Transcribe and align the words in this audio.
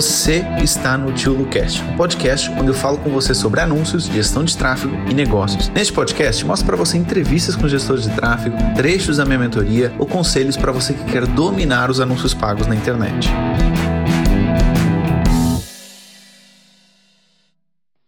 Você 0.00 0.40
está 0.62 0.96
no 0.96 1.12
Tio 1.12 1.34
Lucast, 1.34 1.82
um 1.82 1.94
podcast 1.94 2.50
onde 2.52 2.68
eu 2.68 2.74
falo 2.74 2.96
com 2.96 3.10
você 3.10 3.34
sobre 3.34 3.60
anúncios, 3.60 4.06
gestão 4.06 4.42
de 4.42 4.56
tráfego 4.56 4.94
e 5.10 5.12
negócios. 5.12 5.68
Neste 5.68 5.92
podcast, 5.92 6.42
mostro 6.46 6.66
para 6.68 6.76
você 6.78 6.96
entrevistas 6.96 7.54
com 7.54 7.68
gestores 7.68 8.04
de 8.04 8.16
tráfego, 8.16 8.56
trechos 8.74 9.18
da 9.18 9.26
minha 9.26 9.38
mentoria 9.38 9.92
ou 9.98 10.06
conselhos 10.06 10.56
para 10.56 10.72
você 10.72 10.94
que 10.94 11.04
quer 11.04 11.26
dominar 11.26 11.90
os 11.90 12.00
anúncios 12.00 12.32
pagos 12.32 12.66
na 12.66 12.74
internet. 12.74 13.28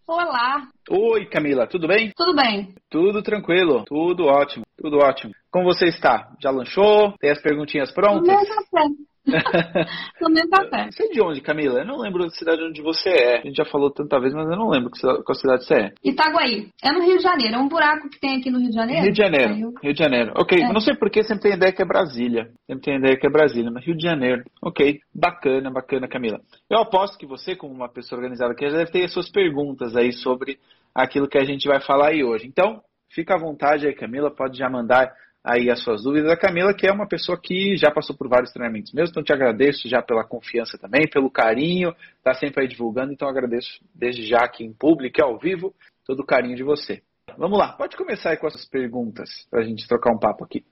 Olá. 0.07 0.69
Oi, 0.89 1.27
Camila, 1.27 1.67
tudo 1.67 1.87
bem? 1.87 2.11
Tudo 2.17 2.35
bem. 2.35 2.75
Tudo 2.89 3.23
tranquilo, 3.23 3.85
tudo 3.85 4.25
ótimo, 4.25 4.65
tudo 4.79 4.97
ótimo. 4.97 5.35
Como 5.51 5.67
você 5.67 5.89
está? 5.89 6.33
Já 6.43 6.51
lanchou? 6.51 7.13
Tem 7.21 7.31
as 7.31 7.43
perguntinhas 7.43 7.93
prontas? 7.93 8.27
Tomei 8.27 8.47
café. 8.47 9.12
Tomei 10.19 10.43
café. 10.49 10.91
Você 10.91 11.05
é 11.05 11.09
de 11.09 11.23
onde, 11.23 11.41
Camila? 11.41 11.81
Eu 11.81 11.87
não 11.87 11.99
lembro 11.99 12.25
da 12.25 12.31
cidade 12.31 12.63
onde 12.63 12.83
você 12.83 13.09
é. 13.09 13.39
A 13.39 13.43
gente 13.43 13.57
já 13.57 13.65
falou 13.65 13.91
tanta 13.91 14.19
vez, 14.19 14.35
mas 14.35 14.51
eu 14.51 14.57
não 14.57 14.69
lembro 14.69 14.91
qual 15.25 15.35
cidade 15.35 15.65
você 15.65 15.75
é. 15.75 15.93
Itaguaí. 16.05 16.69
É 16.83 16.93
no 16.93 17.01
Rio 17.05 17.19
de 17.19 17.23
Janeiro. 17.23 17.55
É 17.55 17.59
um 17.59 17.69
buraco 17.69 18.09
que 18.11 18.19
tem 18.19 18.39
aqui 18.39 18.51
no 18.51 18.59
Rio 18.59 18.71
de 18.71 18.75
Janeiro. 18.75 19.03
Rio 19.03 19.13
de 19.13 19.19
Janeiro. 19.19 19.55
Rio, 19.55 19.73
Rio 19.81 19.93
de 19.93 19.99
Janeiro. 19.99 20.33
Ok. 20.37 20.61
É. 20.61 20.73
Não 20.73 20.81
sei 20.81 20.97
porque 20.97 21.23
sempre 21.23 21.45
tem 21.45 21.53
ideia 21.55 21.73
que 21.73 21.83
é 21.83 21.87
Brasília. 21.87 22.51
Sempre 22.67 22.85
tem 22.85 22.97
ideia 22.99 23.17
que 23.17 23.27
é 23.27 23.31
Brasília, 23.31 23.71
mas 23.71 23.85
Rio 23.85 23.97
de 23.97 24.03
Janeiro. 24.03 24.43
Ok. 24.61 24.99
Bacana, 25.15 25.71
bacana, 25.71 26.09
Camila. 26.09 26.41
Eu 26.69 26.79
aposto 26.79 27.17
que 27.17 27.27
você, 27.27 27.55
como 27.55 27.73
uma 27.73 27.89
pessoa 27.89 28.19
organizada 28.19 28.53
aqui, 28.53 28.69
já 28.69 28.79
deve 28.79 28.91
ter 28.91 29.05
as 29.05 29.13
suas 29.13 29.31
perguntas 29.31 29.97
aí 29.97 30.13
sobre 30.13 30.59
aquilo 30.95 31.29
que 31.29 31.39
a 31.39 31.45
gente 31.45 31.69
vai 31.69 31.81
falar 31.81 32.09
aí 32.09 32.25
hoje. 32.25 32.47
Então, 32.47 32.81
fica 33.09 33.35
à 33.35 33.39
vontade 33.39 33.87
aí, 33.87 33.95
Camila. 33.95 34.35
Pode 34.35 34.59
já 34.59 34.69
mandar 34.69 35.13
aí 35.45 35.71
as 35.71 35.83
suas 35.83 36.03
dúvidas. 36.03 36.31
A 36.31 36.37
Camila, 36.37 36.75
que 36.75 36.87
é 36.87 36.93
uma 36.93 37.09
pessoa 37.09 37.39
que 37.41 37.77
já 37.77 37.91
passou 37.91 38.17
por 38.17 38.29
vários 38.29 38.53
treinamentos 38.53 38.93
mesmo, 38.93 39.11
então 39.11 39.23
te 39.23 39.33
agradeço 39.33 39.89
já 39.89 40.01
pela 40.03 40.25
confiança 40.25 40.79
também, 40.79 41.09
pelo 41.09 41.31
carinho, 41.31 41.95
está 42.17 42.35
sempre 42.35 42.63
aí 42.63 42.69
divulgando, 42.69 43.13
então 43.13 43.29
agradeço 43.29 43.81
desde 43.95 44.27
já 44.27 44.39
aqui 44.39 44.65
em 44.65 44.73
público 44.73 45.21
e 45.21 45.25
ao 45.25 45.39
vivo 45.39 45.75
todo 46.07 46.21
o 46.21 46.27
carinho 46.27 46.57
de 46.57 46.63
você. 46.63 47.03
Vamos 47.37 47.59
lá, 47.59 47.73
pode 47.73 47.97
começar 47.97 48.31
aí 48.31 48.37
com 48.37 48.47
as 48.47 48.69
perguntas 48.69 49.29
para 49.51 49.61
a 49.61 49.65
gente 49.65 49.87
trocar 49.89 50.13
um 50.13 50.19
papo 50.19 50.45
aqui. 50.45 50.65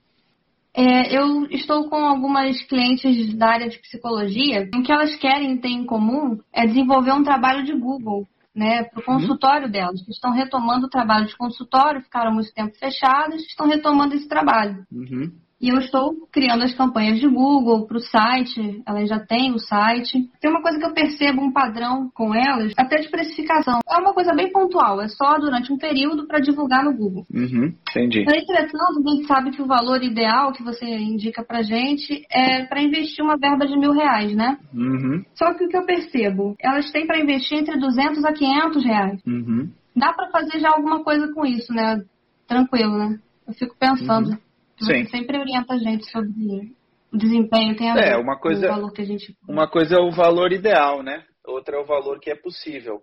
É, 0.73 1.17
eu 1.17 1.47
estou 1.49 1.89
com 1.89 1.97
algumas 1.97 2.61
clientes 2.63 3.33
da 3.35 3.49
área 3.49 3.67
de 3.67 3.77
psicologia. 3.79 4.69
O 4.73 4.81
que 4.81 4.91
elas 4.91 5.15
querem 5.17 5.57
ter 5.57 5.67
em 5.67 5.85
comum 5.85 6.39
é 6.53 6.65
desenvolver 6.65 7.11
um 7.11 7.23
trabalho 7.23 7.65
de 7.65 7.73
Google 7.73 8.25
né, 8.55 8.83
para 8.83 8.99
o 8.99 9.03
consultório 9.03 9.65
uhum. 9.65 9.71
delas, 9.71 10.03
que 10.03 10.11
estão 10.11 10.31
retomando 10.31 10.87
o 10.87 10.89
trabalho 10.89 11.25
de 11.25 11.37
consultório, 11.37 12.01
ficaram 12.01 12.33
muito 12.33 12.53
tempo 12.53 12.77
fechadas, 12.77 13.41
estão 13.43 13.67
retomando 13.67 14.13
esse 14.13 14.27
trabalho. 14.27 14.85
Uhum. 14.91 15.31
E 15.61 15.69
eu 15.69 15.77
estou 15.77 16.15
criando 16.31 16.63
as 16.63 16.73
campanhas 16.73 17.19
de 17.19 17.27
Google 17.27 17.85
para 17.85 17.97
o 17.97 18.01
site, 18.01 18.81
elas 18.85 19.07
já 19.07 19.19
têm 19.19 19.53
o 19.53 19.59
site. 19.59 20.27
Tem 20.41 20.49
uma 20.49 20.61
coisa 20.61 20.79
que 20.79 20.85
eu 20.85 20.93
percebo, 20.93 21.41
um 21.41 21.51
padrão 21.51 22.09
com 22.15 22.33
elas, 22.33 22.73
até 22.75 22.97
de 22.97 23.09
precificação. 23.09 23.79
É 23.87 23.97
uma 23.97 24.13
coisa 24.13 24.33
bem 24.33 24.51
pontual, 24.51 24.99
é 25.01 25.07
só 25.07 25.37
durante 25.37 25.71
um 25.71 25.77
período 25.77 26.25
para 26.25 26.39
divulgar 26.39 26.83
no 26.83 26.95
Google. 26.95 27.25
Uhum, 27.31 27.73
entendi. 27.89 28.21
Entretanto, 28.21 29.03
a 29.05 29.11
gente 29.11 29.27
sabe 29.27 29.51
que 29.51 29.61
o 29.61 29.67
valor 29.67 30.03
ideal 30.03 30.51
que 30.51 30.63
você 30.63 30.85
indica 30.85 31.43
para 31.43 31.61
gente 31.61 32.25
é 32.31 32.65
para 32.65 32.81
investir 32.81 33.23
uma 33.23 33.37
verba 33.37 33.67
de 33.67 33.77
mil 33.77 33.91
reais, 33.91 34.35
né? 34.35 34.57
Uhum. 34.73 35.23
Só 35.35 35.53
que 35.53 35.65
o 35.65 35.69
que 35.69 35.77
eu 35.77 35.85
percebo, 35.85 36.55
elas 36.59 36.91
têm 36.91 37.05
para 37.05 37.19
investir 37.19 37.59
entre 37.59 37.77
200 37.77 38.25
a 38.25 38.33
500 38.33 38.83
reais. 38.83 39.21
Uhum. 39.27 39.69
Dá 39.95 40.11
para 40.13 40.31
fazer 40.31 40.59
já 40.59 40.69
alguma 40.69 41.03
coisa 41.03 41.31
com 41.33 41.45
isso, 41.45 41.71
né? 41.71 42.01
Tranquilo, 42.47 42.97
né? 42.97 43.19
Eu 43.47 43.53
fico 43.53 43.75
pensando. 43.77 44.31
Uhum. 44.31 44.37
Você 44.81 45.05
sempre 45.05 45.37
orienta 45.37 45.75
a 45.75 45.77
gente 45.77 46.09
sobre 46.09 46.73
o 47.11 47.17
desempenho, 47.17 47.75
tem 47.75 47.91
a 47.91 47.95
é, 47.95 48.09
ver 48.11 48.19
uma 48.19 48.37
coisa, 48.37 48.67
com 48.67 48.73
o 48.73 48.75
valor 48.75 48.91
que 48.91 49.01
a 49.01 49.05
gente... 49.05 49.35
Uma 49.47 49.67
coisa 49.67 49.95
é 49.95 49.99
o 49.99 50.11
valor 50.11 50.51
ideal, 50.51 51.03
né? 51.03 51.23
Outra 51.45 51.77
é 51.77 51.79
o 51.79 51.85
valor 51.85 52.19
que 52.19 52.31
é 52.31 52.35
possível. 52.35 53.01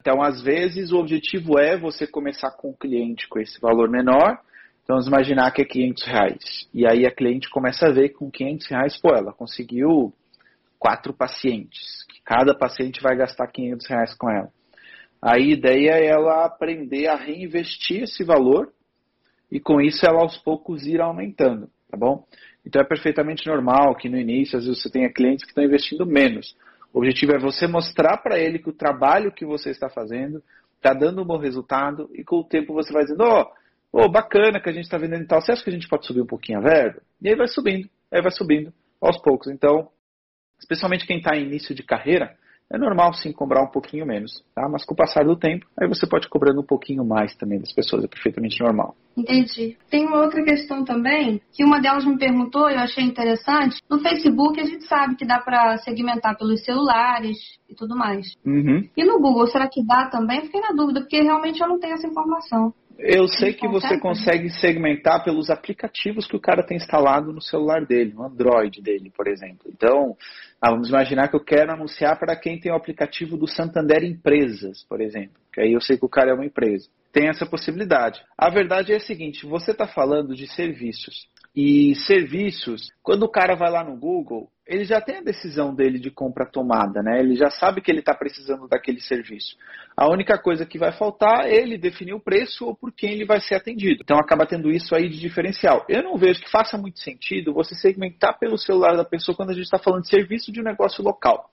Então, 0.00 0.22
às 0.22 0.40
vezes, 0.40 0.92
o 0.92 0.96
objetivo 0.96 1.58
é 1.58 1.76
você 1.76 2.06
começar 2.06 2.50
com 2.52 2.70
o 2.70 2.76
cliente 2.76 3.28
com 3.28 3.38
esse 3.38 3.60
valor 3.60 3.90
menor. 3.90 4.38
Então, 4.82 4.96
vamos 4.96 5.06
imaginar 5.06 5.50
que 5.50 5.60
é 5.60 5.64
500 5.64 6.06
reais. 6.06 6.68
E 6.72 6.86
aí 6.86 7.06
a 7.06 7.14
cliente 7.14 7.50
começa 7.50 7.86
a 7.86 7.92
ver 7.92 8.08
que 8.08 8.14
com 8.14 8.30
500 8.30 8.66
reais, 8.68 9.00
pô, 9.00 9.10
ela 9.14 9.32
conseguiu 9.32 10.12
quatro 10.78 11.12
pacientes. 11.12 12.04
Que 12.08 12.22
cada 12.24 12.56
paciente 12.56 13.02
vai 13.02 13.14
gastar 13.14 13.46
500 13.48 13.86
reais 13.88 14.14
com 14.14 14.30
ela. 14.30 14.48
A 15.20 15.38
ideia 15.38 15.90
é 15.90 16.06
ela 16.06 16.46
aprender 16.46 17.06
a 17.08 17.16
reinvestir 17.16 18.04
esse 18.04 18.24
valor 18.24 18.72
e 19.50 19.58
com 19.58 19.80
isso 19.80 20.06
ela 20.06 20.20
aos 20.20 20.36
poucos 20.38 20.86
ir 20.86 21.00
aumentando, 21.00 21.68
tá 21.90 21.96
bom? 21.96 22.24
Então 22.64 22.80
é 22.80 22.84
perfeitamente 22.84 23.46
normal 23.46 23.94
que 23.96 24.08
no 24.08 24.18
início 24.18 24.58
às 24.58 24.64
vezes 24.64 24.82
você 24.82 24.90
tenha 24.90 25.12
clientes 25.12 25.44
que 25.44 25.50
estão 25.50 25.64
investindo 25.64 26.06
menos. 26.06 26.56
O 26.92 26.98
objetivo 26.98 27.32
é 27.32 27.38
você 27.38 27.66
mostrar 27.66 28.18
para 28.18 28.38
ele 28.38 28.58
que 28.58 28.68
o 28.68 28.74
trabalho 28.74 29.32
que 29.32 29.44
você 29.44 29.70
está 29.70 29.88
fazendo 29.88 30.42
está 30.76 30.92
dando 30.92 31.22
um 31.22 31.24
bom 31.24 31.38
resultado 31.38 32.10
e 32.14 32.24
com 32.24 32.36
o 32.36 32.44
tempo 32.44 32.72
você 32.72 32.92
vai 32.92 33.02
dizendo, 33.02 33.22
ó, 33.22 33.46
oh, 33.92 34.04
oh, 34.04 34.08
bacana 34.08 34.60
que 34.60 34.68
a 34.68 34.72
gente 34.72 34.84
está 34.84 34.98
vendendo 34.98 35.22
e 35.22 35.26
tal, 35.26 35.40
você 35.40 35.52
acha 35.52 35.62
que 35.62 35.70
a 35.70 35.72
gente 35.72 35.88
pode 35.88 36.06
subir 36.06 36.22
um 36.22 36.26
pouquinho 36.26 36.58
a 36.58 36.62
verba? 36.62 37.02
E 37.20 37.28
aí 37.28 37.36
vai 37.36 37.48
subindo, 37.48 37.88
aí 38.10 38.20
vai 38.22 38.30
subindo 38.30 38.72
aos 39.00 39.20
poucos. 39.20 39.48
Então, 39.48 39.88
especialmente 40.58 41.06
quem 41.06 41.18
está 41.18 41.36
em 41.36 41.44
início 41.44 41.74
de 41.74 41.82
carreira, 41.82 42.36
é 42.72 42.78
normal 42.78 43.12
sim 43.14 43.32
cobrar 43.32 43.62
um 43.62 43.70
pouquinho 43.70 44.06
menos, 44.06 44.44
tá? 44.54 44.68
Mas 44.68 44.84
com 44.84 44.94
o 44.94 44.96
passar 44.96 45.24
do 45.24 45.36
tempo, 45.36 45.66
aí 45.78 45.88
você 45.88 46.06
pode 46.06 46.28
cobrando 46.28 46.60
um 46.60 46.66
pouquinho 46.66 47.04
mais 47.04 47.34
também 47.36 47.58
das 47.58 47.72
pessoas, 47.72 48.04
é 48.04 48.08
perfeitamente 48.08 48.60
normal. 48.60 48.94
Entendi. 49.16 49.76
Tem 49.90 50.06
uma 50.06 50.22
outra 50.22 50.42
questão 50.44 50.84
também, 50.84 51.40
que 51.52 51.64
uma 51.64 51.80
delas 51.80 52.04
me 52.04 52.16
perguntou 52.16 52.70
e 52.70 52.74
eu 52.74 52.80
achei 52.80 53.04
interessante. 53.04 53.80
No 53.90 53.98
Facebook 53.98 54.60
a 54.60 54.64
gente 54.64 54.84
sabe 54.84 55.16
que 55.16 55.26
dá 55.26 55.40
para 55.40 55.78
segmentar 55.78 56.38
pelos 56.38 56.64
celulares 56.64 57.36
e 57.68 57.74
tudo 57.74 57.96
mais. 57.96 58.34
Uhum. 58.46 58.88
E 58.96 59.04
no 59.04 59.20
Google, 59.20 59.46
será 59.48 59.68
que 59.68 59.84
dá 59.84 60.08
também? 60.08 60.42
Fiquei 60.42 60.60
na 60.60 60.72
dúvida, 60.72 61.00
porque 61.00 61.20
realmente 61.20 61.60
eu 61.60 61.68
não 61.68 61.80
tenho 61.80 61.94
essa 61.94 62.06
informação. 62.06 62.72
Eu 62.98 63.26
sei 63.26 63.54
que 63.54 63.66
você 63.66 63.98
consegue 63.98 64.50
segmentar 64.50 65.24
pelos 65.24 65.48
aplicativos 65.48 66.26
que 66.26 66.36
o 66.36 66.40
cara 66.40 66.62
tem 66.62 66.76
instalado 66.76 67.32
no 67.32 67.40
celular 67.40 67.86
dele, 67.86 68.12
no 68.12 68.24
Android 68.24 68.82
dele, 68.82 69.10
por 69.16 69.26
exemplo. 69.26 69.70
Então, 69.74 70.16
ah, 70.60 70.70
vamos 70.70 70.90
imaginar 70.90 71.28
que 71.28 71.36
eu 71.36 71.44
quero 71.44 71.72
anunciar 71.72 72.18
para 72.18 72.36
quem 72.36 72.60
tem 72.60 72.70
o 72.70 72.76
aplicativo 72.76 73.36
do 73.36 73.46
Santander 73.46 74.04
Empresas, 74.04 74.84
por 74.88 75.00
exemplo. 75.00 75.40
Que 75.52 75.62
aí 75.62 75.72
eu 75.72 75.80
sei 75.80 75.96
que 75.96 76.04
o 76.04 76.10
cara 76.10 76.30
é 76.30 76.34
uma 76.34 76.44
empresa. 76.44 76.88
Tem 77.12 77.28
essa 77.28 77.46
possibilidade. 77.46 78.20
A 78.36 78.50
verdade 78.50 78.92
é 78.92 78.96
a 78.96 79.00
seguinte: 79.00 79.46
você 79.46 79.70
está 79.70 79.86
falando 79.86 80.34
de 80.34 80.46
serviços. 80.46 81.28
E 81.56 81.94
serviços, 82.06 82.90
quando 83.02 83.24
o 83.24 83.28
cara 83.28 83.56
vai 83.56 83.70
lá 83.70 83.82
no 83.82 83.96
Google, 83.96 84.48
ele 84.70 84.84
já 84.84 85.00
tem 85.00 85.16
a 85.16 85.20
decisão 85.20 85.74
dele 85.74 85.98
de 85.98 86.12
compra 86.12 86.46
tomada, 86.46 87.02
né? 87.02 87.18
Ele 87.18 87.34
já 87.34 87.50
sabe 87.50 87.80
que 87.80 87.90
ele 87.90 87.98
está 87.98 88.14
precisando 88.14 88.68
daquele 88.68 89.00
serviço. 89.00 89.56
A 89.96 90.08
única 90.08 90.38
coisa 90.38 90.64
que 90.64 90.78
vai 90.78 90.92
faltar 90.92 91.44
é 91.44 91.56
ele 91.56 91.76
definir 91.76 92.14
o 92.14 92.20
preço 92.20 92.66
ou 92.66 92.76
por 92.76 92.92
quem 92.92 93.10
ele 93.10 93.24
vai 93.24 93.40
ser 93.40 93.56
atendido. 93.56 94.02
Então 94.04 94.16
acaba 94.16 94.46
tendo 94.46 94.70
isso 94.70 94.94
aí 94.94 95.08
de 95.08 95.18
diferencial. 95.18 95.84
Eu 95.88 96.04
não 96.04 96.16
vejo 96.16 96.40
que 96.40 96.48
faça 96.48 96.78
muito 96.78 97.00
sentido 97.00 97.52
você 97.52 97.74
segmentar 97.74 98.38
pelo 98.38 98.56
celular 98.56 98.96
da 98.96 99.04
pessoa 99.04 99.36
quando 99.36 99.50
a 99.50 99.54
gente 99.54 99.64
está 99.64 99.78
falando 99.78 100.02
de 100.02 100.08
serviço 100.08 100.52
de 100.52 100.60
um 100.60 100.64
negócio 100.64 101.02
local. 101.02 101.50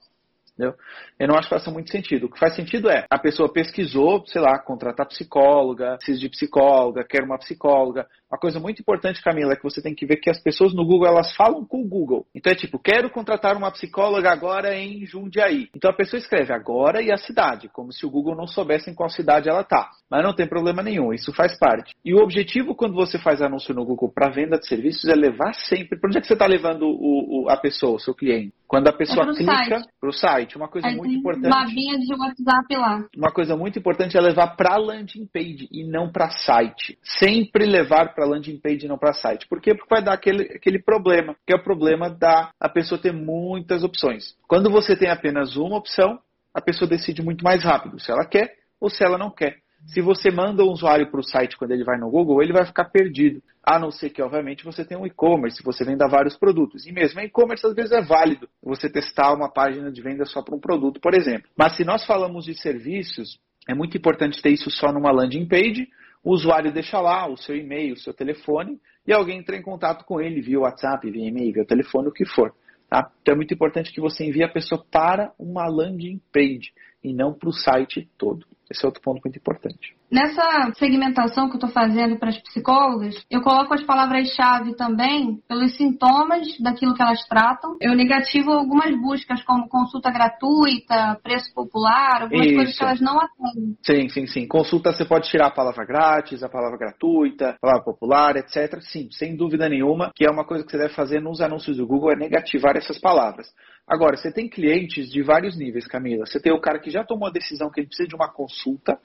Entendeu? 0.53 0.75
Eu 1.19 1.27
não 1.27 1.35
acho 1.35 1.47
que 1.47 1.55
faça 1.55 1.69
muito 1.71 1.91
sentido. 1.91 2.25
O 2.25 2.31
que 2.31 2.39
faz 2.39 2.55
sentido 2.55 2.89
é 2.89 3.05
a 3.09 3.19
pessoa 3.19 3.51
pesquisou, 3.51 4.25
sei 4.25 4.41
lá, 4.41 4.59
contratar 4.59 5.07
psicóloga, 5.07 5.97
precisa 5.97 6.19
de 6.19 6.29
psicóloga, 6.29 7.03
quer 7.03 7.23
uma 7.23 7.37
psicóloga. 7.37 8.07
Uma 8.29 8.37
coisa 8.37 8.59
muito 8.59 8.81
importante, 8.81 9.21
Camila, 9.21 9.53
é 9.53 9.55
que 9.55 9.63
você 9.63 9.81
tem 9.81 9.95
que 9.95 10.05
ver 10.05 10.17
que 10.17 10.29
as 10.29 10.41
pessoas 10.41 10.73
no 10.73 10.85
Google 10.85 11.07
elas 11.07 11.33
falam 11.35 11.65
com 11.65 11.81
o 11.81 11.87
Google. 11.87 12.25
Então 12.35 12.51
é 12.51 12.55
tipo, 12.55 12.77
quero 12.77 13.09
contratar 13.09 13.55
uma 13.55 13.71
psicóloga 13.71 14.29
agora 14.29 14.75
em 14.75 15.05
Jundiaí. 15.05 15.69
Então 15.73 15.89
a 15.89 15.95
pessoa 15.95 16.19
escreve 16.19 16.53
agora 16.53 17.01
e 17.01 17.11
a 17.11 17.17
cidade, 17.17 17.69
como 17.69 17.91
se 17.93 18.05
o 18.05 18.09
Google 18.09 18.35
não 18.35 18.45
soubesse 18.45 18.89
em 18.89 18.93
qual 18.93 19.09
cidade 19.09 19.47
ela 19.47 19.61
está. 19.61 19.89
Mas 20.09 20.23
não 20.23 20.35
tem 20.35 20.47
problema 20.47 20.83
nenhum, 20.83 21.13
isso 21.13 21.33
faz 21.33 21.57
parte. 21.57 21.95
E 22.03 22.13
o 22.13 22.21
objetivo 22.21 22.75
quando 22.75 22.95
você 22.95 23.17
faz 23.17 23.41
anúncio 23.41 23.73
no 23.73 23.85
Google 23.85 24.11
para 24.13 24.29
venda 24.29 24.57
de 24.57 24.67
serviços 24.67 25.05
é 25.05 25.15
levar 25.15 25.53
sempre. 25.53 25.97
Para 25.97 26.09
onde 26.09 26.17
é 26.17 26.21
que 26.21 26.27
você 26.27 26.33
está 26.33 26.45
levando 26.45 26.83
o, 26.83 27.45
o, 27.45 27.49
a 27.49 27.55
pessoa, 27.55 27.95
o 27.95 27.99
seu 27.99 28.13
cliente? 28.13 28.53
Quando 28.67 28.89
a 28.89 28.93
pessoa 28.93 29.25
é 29.31 29.33
clica 29.33 29.81
para 29.99 30.09
o 30.09 30.13
site, 30.13 30.57
uma 30.57 30.67
coisa 30.67 30.87
Aí 30.87 30.97
muito 30.97 31.09
tem 31.09 31.19
importante. 31.19 31.47
Uma 31.47 31.65
vinha 31.67 31.97
de 31.97 32.13
WhatsApp 32.13 32.75
lá. 32.75 33.05
Uma 33.15 33.31
coisa 33.31 33.55
muito 33.55 33.79
importante 33.79 34.17
é 34.17 34.21
levar 34.21 34.57
para 34.57 34.75
landing 34.75 35.25
page 35.33 35.69
e 35.71 35.85
não 35.85 36.11
para 36.11 36.29
site. 36.29 36.99
Sempre 37.01 37.65
levar 37.65 38.13
para 38.17 38.25
landing 38.25 38.57
page 38.57 38.85
e 38.85 38.89
não 38.89 38.97
para 38.97 39.13
site. 39.13 39.47
Por 39.47 39.61
quê? 39.61 39.75
Porque 39.75 39.93
vai 39.93 40.03
dar 40.03 40.13
aquele, 40.13 40.43
aquele 40.55 40.79
problema, 40.79 41.35
que 41.45 41.53
é 41.53 41.55
o 41.55 41.63
problema 41.63 42.09
da 42.09 42.49
a 42.59 42.67
pessoa 42.67 42.99
ter 42.99 43.13
muitas 43.13 43.83
opções. 43.83 44.35
Quando 44.47 44.71
você 44.71 44.95
tem 44.95 45.11
apenas 45.11 45.55
uma 45.55 45.77
opção, 45.77 46.19
a 46.51 46.59
pessoa 46.59 46.89
decide 46.89 47.21
muito 47.21 47.43
mais 47.43 47.63
rápido 47.63 47.99
se 47.99 48.11
ela 48.11 48.25
quer 48.25 48.55
ou 48.81 48.89
se 48.89 49.03
ela 49.03 49.19
não 49.19 49.29
quer. 49.29 49.57
Se 49.85 50.01
você 50.01 50.31
manda 50.31 50.63
um 50.63 50.71
usuário 50.71 51.11
para 51.11 51.19
o 51.19 51.23
site 51.23 51.55
quando 51.55 51.71
ele 51.71 51.83
vai 51.83 51.99
no 51.99 52.09
Google, 52.09 52.41
ele 52.41 52.51
vai 52.51 52.65
ficar 52.65 52.85
perdido. 52.85 53.43
A 53.63 53.77
não 53.77 53.91
ser 53.91 54.09
que, 54.09 54.21
obviamente, 54.21 54.65
você 54.65 54.83
tenha 54.83 54.99
um 54.99 55.05
e-commerce, 55.05 55.61
você 55.63 55.85
venda 55.85 56.07
vários 56.07 56.35
produtos. 56.35 56.87
E 56.87 56.91
mesmo 56.91 57.19
e-commerce, 57.19 57.65
às 57.65 57.75
vezes 57.75 57.91
é 57.91 58.01
válido 58.01 58.49
você 58.63 58.89
testar 58.89 59.33
uma 59.33 59.51
página 59.51 59.91
de 59.91 60.01
venda 60.01 60.25
só 60.25 60.41
para 60.41 60.55
um 60.55 60.59
produto, 60.59 60.99
por 60.99 61.13
exemplo. 61.13 61.47
Mas 61.55 61.75
se 61.75 61.85
nós 61.85 62.03
falamos 62.05 62.45
de 62.45 62.55
serviços, 62.55 63.37
é 63.67 63.75
muito 63.75 63.95
importante 63.95 64.41
ter 64.41 64.49
isso 64.49 64.71
só 64.71 64.91
numa 64.91 65.11
landing 65.11 65.47
page. 65.47 65.87
O 66.23 66.31
usuário 66.33 66.71
deixa 66.71 66.99
lá 66.99 67.27
o 67.27 67.37
seu 67.37 67.55
e-mail, 67.55 67.93
o 67.93 67.97
seu 67.97 68.13
telefone, 68.13 68.79
e 69.05 69.13
alguém 69.13 69.39
entra 69.39 69.55
em 69.55 69.61
contato 69.61 70.03
com 70.05 70.19
ele 70.19 70.41
via 70.41 70.59
WhatsApp, 70.59 71.09
via 71.09 71.27
e-mail, 71.27 71.53
via 71.53 71.65
telefone, 71.65 72.09
o 72.09 72.11
que 72.11 72.25
for. 72.25 72.53
Tá? 72.89 73.11
Então 73.21 73.33
é 73.33 73.35
muito 73.35 73.53
importante 73.53 73.91
que 73.91 74.01
você 74.01 74.25
envie 74.25 74.43
a 74.43 74.49
pessoa 74.49 74.83
para 74.91 75.33
uma 75.37 75.67
landing 75.67 76.21
page 76.31 76.71
e 77.07 77.13
não 77.13 77.33
para 77.33 77.49
o 77.49 77.53
site 77.53 78.09
todo. 78.17 78.45
Esse 78.69 78.83
é 78.83 78.87
outro 78.87 79.01
ponto 79.01 79.21
muito 79.23 79.37
importante. 79.37 79.95
Nessa 80.11 80.73
segmentação 80.77 81.47
que 81.47 81.53
eu 81.53 81.57
estou 81.57 81.69
fazendo 81.69 82.17
para 82.17 82.29
as 82.29 82.37
psicólogas, 82.37 83.25
eu 83.29 83.41
coloco 83.41 83.73
as 83.73 83.83
palavras-chave 83.83 84.75
também 84.75 85.41
pelos 85.47 85.75
sintomas 85.75 86.47
daquilo 86.59 86.93
que 86.93 87.01
elas 87.01 87.25
tratam. 87.27 87.77
Eu 87.81 87.95
negativo 87.95 88.51
algumas 88.51 88.93
buscas, 88.99 89.43
como 89.43 89.69
consulta 89.69 90.11
gratuita, 90.11 91.17
preço 91.23 91.53
popular, 91.53 92.23
algumas 92.23 92.45
Isso. 92.45 92.55
coisas 92.55 92.77
que 92.77 92.83
elas 92.83 93.01
não 93.01 93.19
atendem. 93.19 93.77
Sim, 93.81 94.09
sim, 94.09 94.27
sim. 94.27 94.47
Consulta 94.47 94.91
você 94.91 95.05
pode 95.05 95.29
tirar 95.29 95.47
a 95.47 95.51
palavra 95.51 95.85
grátis, 95.85 96.43
a 96.43 96.49
palavra 96.49 96.77
gratuita, 96.77 97.51
a 97.51 97.59
palavra 97.59 97.83
popular, 97.83 98.35
etc. 98.37 98.81
Sim, 98.81 99.09
sem 99.11 99.35
dúvida 99.35 99.69
nenhuma, 99.69 100.11
que 100.13 100.25
é 100.25 100.29
uma 100.31 100.45
coisa 100.45 100.65
que 100.65 100.71
você 100.71 100.77
deve 100.77 100.93
fazer 100.93 101.21
nos 101.21 101.41
anúncios 101.41 101.77
do 101.77 101.87
Google, 101.87 102.11
é 102.11 102.15
negativar 102.15 102.75
essas 102.75 102.97
palavras. 102.97 103.47
Agora, 103.87 104.17
você 104.17 104.29
tem 104.29 104.49
clientes 104.49 105.09
de 105.09 105.21
vários 105.21 105.57
níveis, 105.57 105.87
Camila. 105.87 106.25
Você 106.25 106.41
tem 106.41 106.51
o 106.51 106.59
cara 106.59 106.77
que 106.77 106.91
já 106.91 107.05
tomou 107.05 107.29
a 107.29 107.31
decisão 107.31 107.71
que 107.71 107.79
ele 107.79 107.87
precisa 107.87 108.09
de 108.09 108.15
uma 108.15 108.27
consulta. 108.27 108.99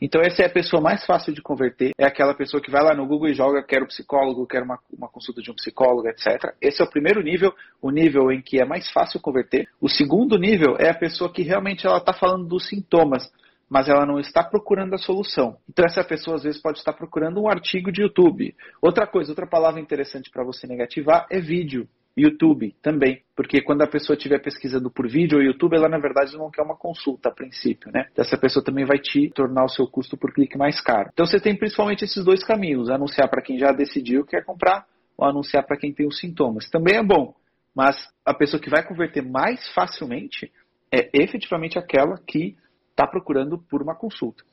Então, 0.00 0.22
essa 0.22 0.42
é 0.42 0.46
a 0.46 0.50
pessoa 0.50 0.80
mais 0.80 1.04
fácil 1.04 1.34
de 1.34 1.42
converter. 1.42 1.90
É 1.98 2.06
aquela 2.06 2.32
pessoa 2.32 2.62
que 2.62 2.70
vai 2.70 2.82
lá 2.82 2.94
no 2.94 3.06
Google 3.06 3.28
e 3.28 3.34
joga, 3.34 3.62
quero 3.62 3.86
psicólogo, 3.86 4.46
quero 4.46 4.64
uma, 4.64 4.78
uma 4.90 5.08
consulta 5.08 5.42
de 5.42 5.50
um 5.50 5.54
psicólogo, 5.54 6.08
etc. 6.08 6.54
Esse 6.62 6.80
é 6.80 6.84
o 6.84 6.90
primeiro 6.90 7.22
nível, 7.22 7.52
o 7.82 7.90
nível 7.90 8.32
em 8.32 8.40
que 8.40 8.58
é 8.58 8.64
mais 8.64 8.90
fácil 8.90 9.20
converter. 9.20 9.68
O 9.78 9.88
segundo 9.88 10.38
nível 10.38 10.76
é 10.78 10.88
a 10.88 10.94
pessoa 10.94 11.30
que 11.30 11.42
realmente 11.42 11.86
ela 11.86 11.98
está 11.98 12.14
falando 12.14 12.46
dos 12.46 12.66
sintomas 12.66 13.30
mas 13.72 13.88
ela 13.88 14.04
não 14.04 14.20
está 14.20 14.44
procurando 14.44 14.92
a 14.92 14.98
solução. 14.98 15.56
Então 15.66 15.82
essa 15.82 16.04
pessoa 16.04 16.36
às 16.36 16.42
vezes 16.42 16.60
pode 16.60 16.76
estar 16.76 16.92
procurando 16.92 17.40
um 17.40 17.48
artigo 17.48 17.90
de 17.90 18.02
YouTube. 18.02 18.54
Outra 18.82 19.06
coisa, 19.06 19.30
outra 19.30 19.46
palavra 19.46 19.80
interessante 19.80 20.30
para 20.30 20.44
você 20.44 20.66
negativar 20.66 21.26
é 21.30 21.40
vídeo. 21.40 21.88
YouTube 22.16 22.74
também, 22.82 23.22
porque 23.34 23.62
quando 23.62 23.82
a 23.82 23.86
pessoa 23.86 24.16
estiver 24.16 24.38
pesquisando 24.38 24.90
por 24.90 25.08
vídeo 25.08 25.38
ou 25.38 25.44
YouTube, 25.44 25.76
ela 25.76 25.88
na 25.88 25.98
verdade 25.98 26.36
não 26.36 26.50
quer 26.50 26.62
uma 26.62 26.76
consulta 26.76 27.30
a 27.30 27.32
princípio, 27.32 27.90
né? 27.90 28.06
Essa 28.16 28.36
pessoa 28.36 28.62
também 28.62 28.84
vai 28.84 28.98
te 28.98 29.30
tornar 29.30 29.64
o 29.64 29.68
seu 29.68 29.86
custo 29.86 30.16
por 30.16 30.32
clique 30.32 30.58
mais 30.58 30.80
caro. 30.80 31.08
Então 31.12 31.24
você 31.24 31.40
tem 31.40 31.56
principalmente 31.56 32.04
esses 32.04 32.22
dois 32.24 32.44
caminhos: 32.44 32.90
anunciar 32.90 33.28
para 33.30 33.42
quem 33.42 33.58
já 33.58 33.72
decidiu 33.72 34.24
que 34.24 34.32
quer 34.32 34.44
comprar 34.44 34.84
ou 35.16 35.26
anunciar 35.26 35.66
para 35.66 35.78
quem 35.78 35.92
tem 35.92 36.06
os 36.06 36.18
sintomas. 36.18 36.68
Também 36.68 36.96
é 36.96 37.02
bom, 37.02 37.34
mas 37.74 37.96
a 38.26 38.34
pessoa 38.34 38.60
que 38.60 38.70
vai 38.70 38.86
converter 38.86 39.22
mais 39.22 39.72
facilmente 39.72 40.52
é 40.92 41.08
efetivamente 41.14 41.78
aquela 41.78 42.18
que 42.18 42.56
está 42.90 43.06
procurando 43.06 43.58
por 43.58 43.82
uma 43.82 43.94
consulta. 43.94 44.44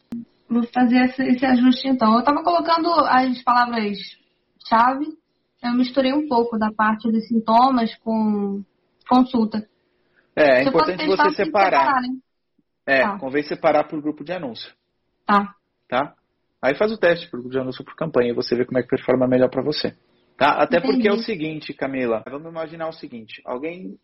Vou 0.50 0.64
fazer 0.74 1.04
esse 1.04 1.46
ajuste 1.46 1.90
então. 1.90 2.14
Eu 2.14 2.20
estava 2.20 2.42
colocando 2.42 2.90
as 3.06 3.44
palavras-chave 3.44 5.19
eu 5.62 5.74
misturei 5.74 6.14
um 6.14 6.28
pouco 6.28 6.58
da 6.58 6.72
parte 6.72 7.12
dos 7.12 7.28
sintomas 7.28 7.94
com 7.98 8.64
consulta. 9.08 9.68
É, 10.36 10.60
é 10.60 10.64
importante 10.64 11.06
você 11.06 11.32
separar. 11.32 11.80
separar 11.80 12.02
né? 12.02 12.08
É, 12.86 13.02
tá. 13.02 13.20
convém 13.20 13.44
separar 13.44 13.84
por 13.88 14.02
grupo 14.02 14.24
de 14.24 14.32
anúncio. 14.32 14.74
Tá. 15.26 15.54
Tá? 15.88 16.16
Aí 16.62 16.76
faz 16.76 16.92
o 16.92 16.98
teste 16.98 17.30
por 17.30 17.40
grupo 17.40 17.54
de 17.54 17.60
anúncio 17.60 17.84
por 17.84 17.96
campanha 17.96 18.32
e 18.32 18.36
você 18.36 18.56
vê 18.56 18.66
como 18.66 18.80
é 18.80 18.82
que 18.82 18.88
performa 18.88 19.28
melhor 19.28 19.50
para 19.50 19.62
você. 19.62 19.96
Tá? 20.38 20.52
Até 20.52 20.78
Entendi. 20.78 20.94
porque 20.94 21.08
é 21.10 21.14
o 21.14 21.20
seguinte, 21.20 21.74
Camila. 21.74 22.24
Vamos 22.30 22.50
imaginar 22.50 22.88
o 22.88 22.94
seguinte: 22.94 23.42
alguém 23.46 23.98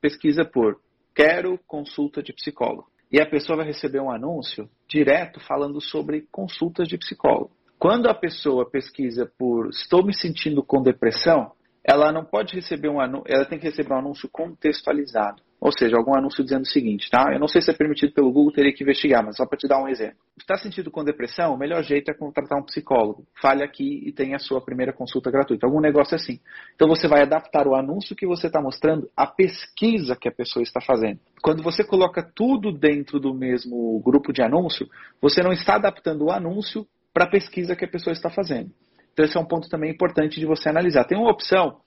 pesquisa 0.00 0.44
por 0.44 0.80
quero 1.14 1.58
consulta 1.66 2.22
de 2.22 2.32
psicólogo. 2.32 2.90
E 3.10 3.20
a 3.20 3.28
pessoa 3.28 3.58
vai 3.58 3.66
receber 3.66 4.00
um 4.00 4.10
anúncio 4.10 4.68
direto 4.88 5.38
falando 5.40 5.80
sobre 5.80 6.26
consultas 6.32 6.88
de 6.88 6.96
psicólogo. 6.96 7.50
Quando 7.82 8.06
a 8.06 8.14
pessoa 8.14 8.70
pesquisa 8.70 9.28
por 9.36 9.68
estou 9.70 10.06
me 10.06 10.14
sentindo 10.14 10.62
com 10.62 10.80
depressão, 10.80 11.50
ela 11.82 12.12
não 12.12 12.24
pode 12.24 12.54
receber 12.54 12.88
um 12.88 13.00
anúncio, 13.00 13.24
ela 13.26 13.44
tem 13.44 13.58
que 13.58 13.64
receber 13.64 13.92
um 13.92 13.98
anúncio 13.98 14.28
contextualizado. 14.30 15.42
Ou 15.60 15.72
seja, 15.76 15.96
algum 15.96 16.16
anúncio 16.16 16.44
dizendo 16.44 16.62
o 16.62 16.68
seguinte, 16.68 17.10
tá? 17.10 17.32
Eu 17.32 17.40
não 17.40 17.48
sei 17.48 17.60
se 17.60 17.72
é 17.72 17.74
permitido 17.74 18.12
pelo 18.12 18.30
Google, 18.30 18.52
teria 18.52 18.72
que 18.72 18.84
investigar, 18.84 19.24
mas 19.24 19.36
só 19.36 19.44
para 19.44 19.58
te 19.58 19.66
dar 19.66 19.82
um 19.82 19.88
exemplo. 19.88 20.14
Está 20.38 20.56
sentindo 20.56 20.92
com 20.92 21.02
depressão? 21.02 21.54
O 21.54 21.58
melhor 21.58 21.82
jeito 21.82 22.08
é 22.08 22.14
contratar 22.14 22.56
um 22.56 22.64
psicólogo. 22.64 23.26
Fale 23.40 23.64
aqui 23.64 24.00
e 24.06 24.12
tenha 24.12 24.36
a 24.36 24.38
sua 24.38 24.60
primeira 24.60 24.92
consulta 24.92 25.28
gratuita. 25.28 25.66
Algum 25.66 25.80
negócio 25.80 26.14
assim. 26.14 26.38
Então 26.76 26.86
você 26.86 27.08
vai 27.08 27.22
adaptar 27.22 27.66
o 27.66 27.74
anúncio 27.74 28.14
que 28.14 28.28
você 28.28 28.46
está 28.46 28.62
mostrando 28.62 29.10
à 29.16 29.26
pesquisa 29.26 30.14
que 30.14 30.28
a 30.28 30.32
pessoa 30.32 30.62
está 30.62 30.80
fazendo. 30.80 31.18
Quando 31.42 31.64
você 31.64 31.82
coloca 31.82 32.22
tudo 32.22 32.70
dentro 32.70 33.18
do 33.18 33.34
mesmo 33.34 34.00
grupo 34.04 34.32
de 34.32 34.40
anúncio, 34.40 34.86
você 35.20 35.42
não 35.42 35.52
está 35.52 35.74
adaptando 35.74 36.26
o 36.26 36.30
anúncio 36.30 36.86
para 37.12 37.24
a 37.24 37.30
pesquisa 37.30 37.76
que 37.76 37.84
a 37.84 37.88
pessoa 37.88 38.12
está 38.12 38.30
fazendo. 38.30 38.70
Então, 39.12 39.24
esse 39.24 39.36
é 39.36 39.40
um 39.40 39.44
ponto 39.44 39.68
também 39.68 39.90
importante 39.90 40.40
de 40.40 40.46
você 40.46 40.68
analisar. 40.68 41.04
Tem 41.04 41.18
uma 41.18 41.30
opção, 41.30 41.80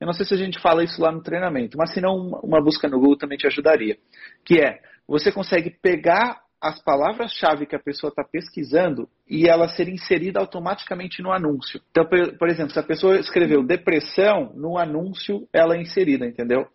eu 0.00 0.06
não 0.06 0.12
sei 0.12 0.26
se 0.26 0.34
a 0.34 0.36
gente 0.36 0.60
fala 0.60 0.82
isso 0.82 1.00
lá 1.00 1.12
no 1.12 1.22
treinamento, 1.22 1.78
mas 1.78 1.92
se 1.92 2.00
não, 2.00 2.40
uma 2.42 2.60
busca 2.60 2.88
no 2.88 2.98
Google 2.98 3.16
também 3.16 3.38
te 3.38 3.46
ajudaria, 3.46 3.96
que 4.44 4.60
é, 4.60 4.80
você 5.06 5.30
consegue 5.30 5.70
pegar 5.70 6.40
as 6.60 6.80
palavras-chave 6.80 7.66
que 7.66 7.74
a 7.74 7.80
pessoa 7.80 8.10
está 8.10 8.22
pesquisando 8.22 9.08
e 9.28 9.48
ela 9.48 9.68
ser 9.68 9.88
inserida 9.88 10.38
automaticamente 10.38 11.20
no 11.20 11.32
anúncio. 11.32 11.80
Então, 11.90 12.04
por 12.06 12.48
exemplo, 12.48 12.72
se 12.72 12.78
a 12.78 12.84
pessoa 12.84 13.18
escreveu 13.18 13.66
depressão, 13.66 14.52
no 14.54 14.78
anúncio 14.78 15.48
ela 15.52 15.74
é 15.74 15.80
inserida, 15.80 16.24
entendeu? 16.24 16.68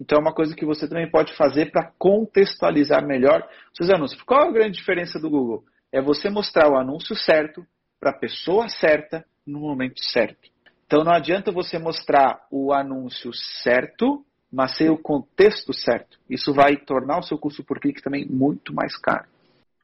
Então 0.00 0.18
é 0.18 0.20
uma 0.20 0.34
coisa 0.34 0.54
que 0.54 0.64
você 0.64 0.88
também 0.88 1.08
pode 1.08 1.36
fazer 1.36 1.70
para 1.70 1.90
contextualizar 1.98 3.04
melhor 3.06 3.48
seus 3.74 3.90
anúncios. 3.90 4.22
Qual 4.22 4.48
a 4.48 4.52
grande 4.52 4.78
diferença 4.78 5.20
do 5.20 5.30
Google? 5.30 5.64
É 5.92 6.00
você 6.00 6.28
mostrar 6.28 6.70
o 6.70 6.76
anúncio 6.76 7.16
certo 7.16 7.64
para 8.00 8.10
a 8.10 8.18
pessoa 8.18 8.68
certa 8.68 9.24
no 9.46 9.60
momento 9.60 10.02
certo. 10.04 10.48
Então 10.86 11.04
não 11.04 11.12
adianta 11.12 11.52
você 11.52 11.78
mostrar 11.78 12.46
o 12.50 12.72
anúncio 12.72 13.30
certo, 13.62 14.24
mas 14.50 14.76
sem 14.76 14.88
o 14.88 14.96
contexto 14.96 15.72
certo. 15.72 16.18
Isso 16.28 16.52
vai 16.54 16.76
tornar 16.76 17.18
o 17.18 17.22
seu 17.22 17.38
custo 17.38 17.62
por 17.64 17.80
clique 17.80 18.02
também 18.02 18.26
muito 18.26 18.74
mais 18.74 18.96
caro. 18.96 19.26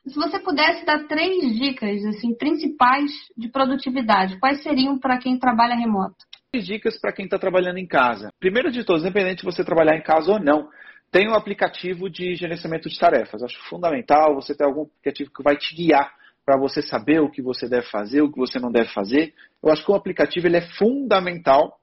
Se 0.07 0.15
você 0.15 0.39
pudesse 0.39 0.85
dar 0.85 1.07
três 1.07 1.57
dicas 1.59 2.05
assim 2.05 2.35
principais 2.35 3.11
de 3.37 3.49
produtividade, 3.49 4.39
quais 4.39 4.63
seriam 4.63 4.99
para 4.99 5.19
quem 5.19 5.39
trabalha 5.39 5.75
remoto? 5.75 6.17
Três 6.53 6.67
dicas 6.67 7.01
para 7.01 7.13
quem 7.13 7.25
está 7.25 7.39
trabalhando 7.39 7.79
em 7.79 7.87
casa. 7.87 8.29
Primeiro 8.39 8.71
de 8.71 8.85
todos, 8.85 9.03
independente 9.03 9.39
de 9.39 9.45
você 9.45 9.65
trabalhar 9.65 9.97
em 9.97 10.03
casa 10.03 10.31
ou 10.31 10.39
não, 10.39 10.69
tem 11.15 11.29
um 11.29 11.35
aplicativo 11.35 12.11
de 12.11 12.35
gerenciamento 12.35 12.89
de 12.89 12.99
tarefas. 12.99 13.41
Acho 13.41 13.57
fundamental 13.69 14.35
você 14.35 14.53
ter 14.53 14.65
algum 14.65 14.83
aplicativo 14.83 15.31
que 15.31 15.45
vai 15.45 15.57
te 15.57 15.73
guiar 15.73 16.13
para 16.45 16.59
você 16.59 16.83
saber 16.83 17.21
o 17.21 17.31
que 17.31 17.41
você 17.41 17.69
deve 17.69 17.87
fazer, 17.87 18.21
o 18.21 18.33
que 18.33 18.37
você 18.37 18.59
não 18.59 18.73
deve 18.73 18.89
fazer. 18.89 19.33
Eu 19.63 19.71
acho 19.71 19.85
que 19.85 19.93
o 19.93 19.95
aplicativo 19.95 20.49
ele 20.49 20.57
é 20.57 20.69
fundamental. 20.77 21.79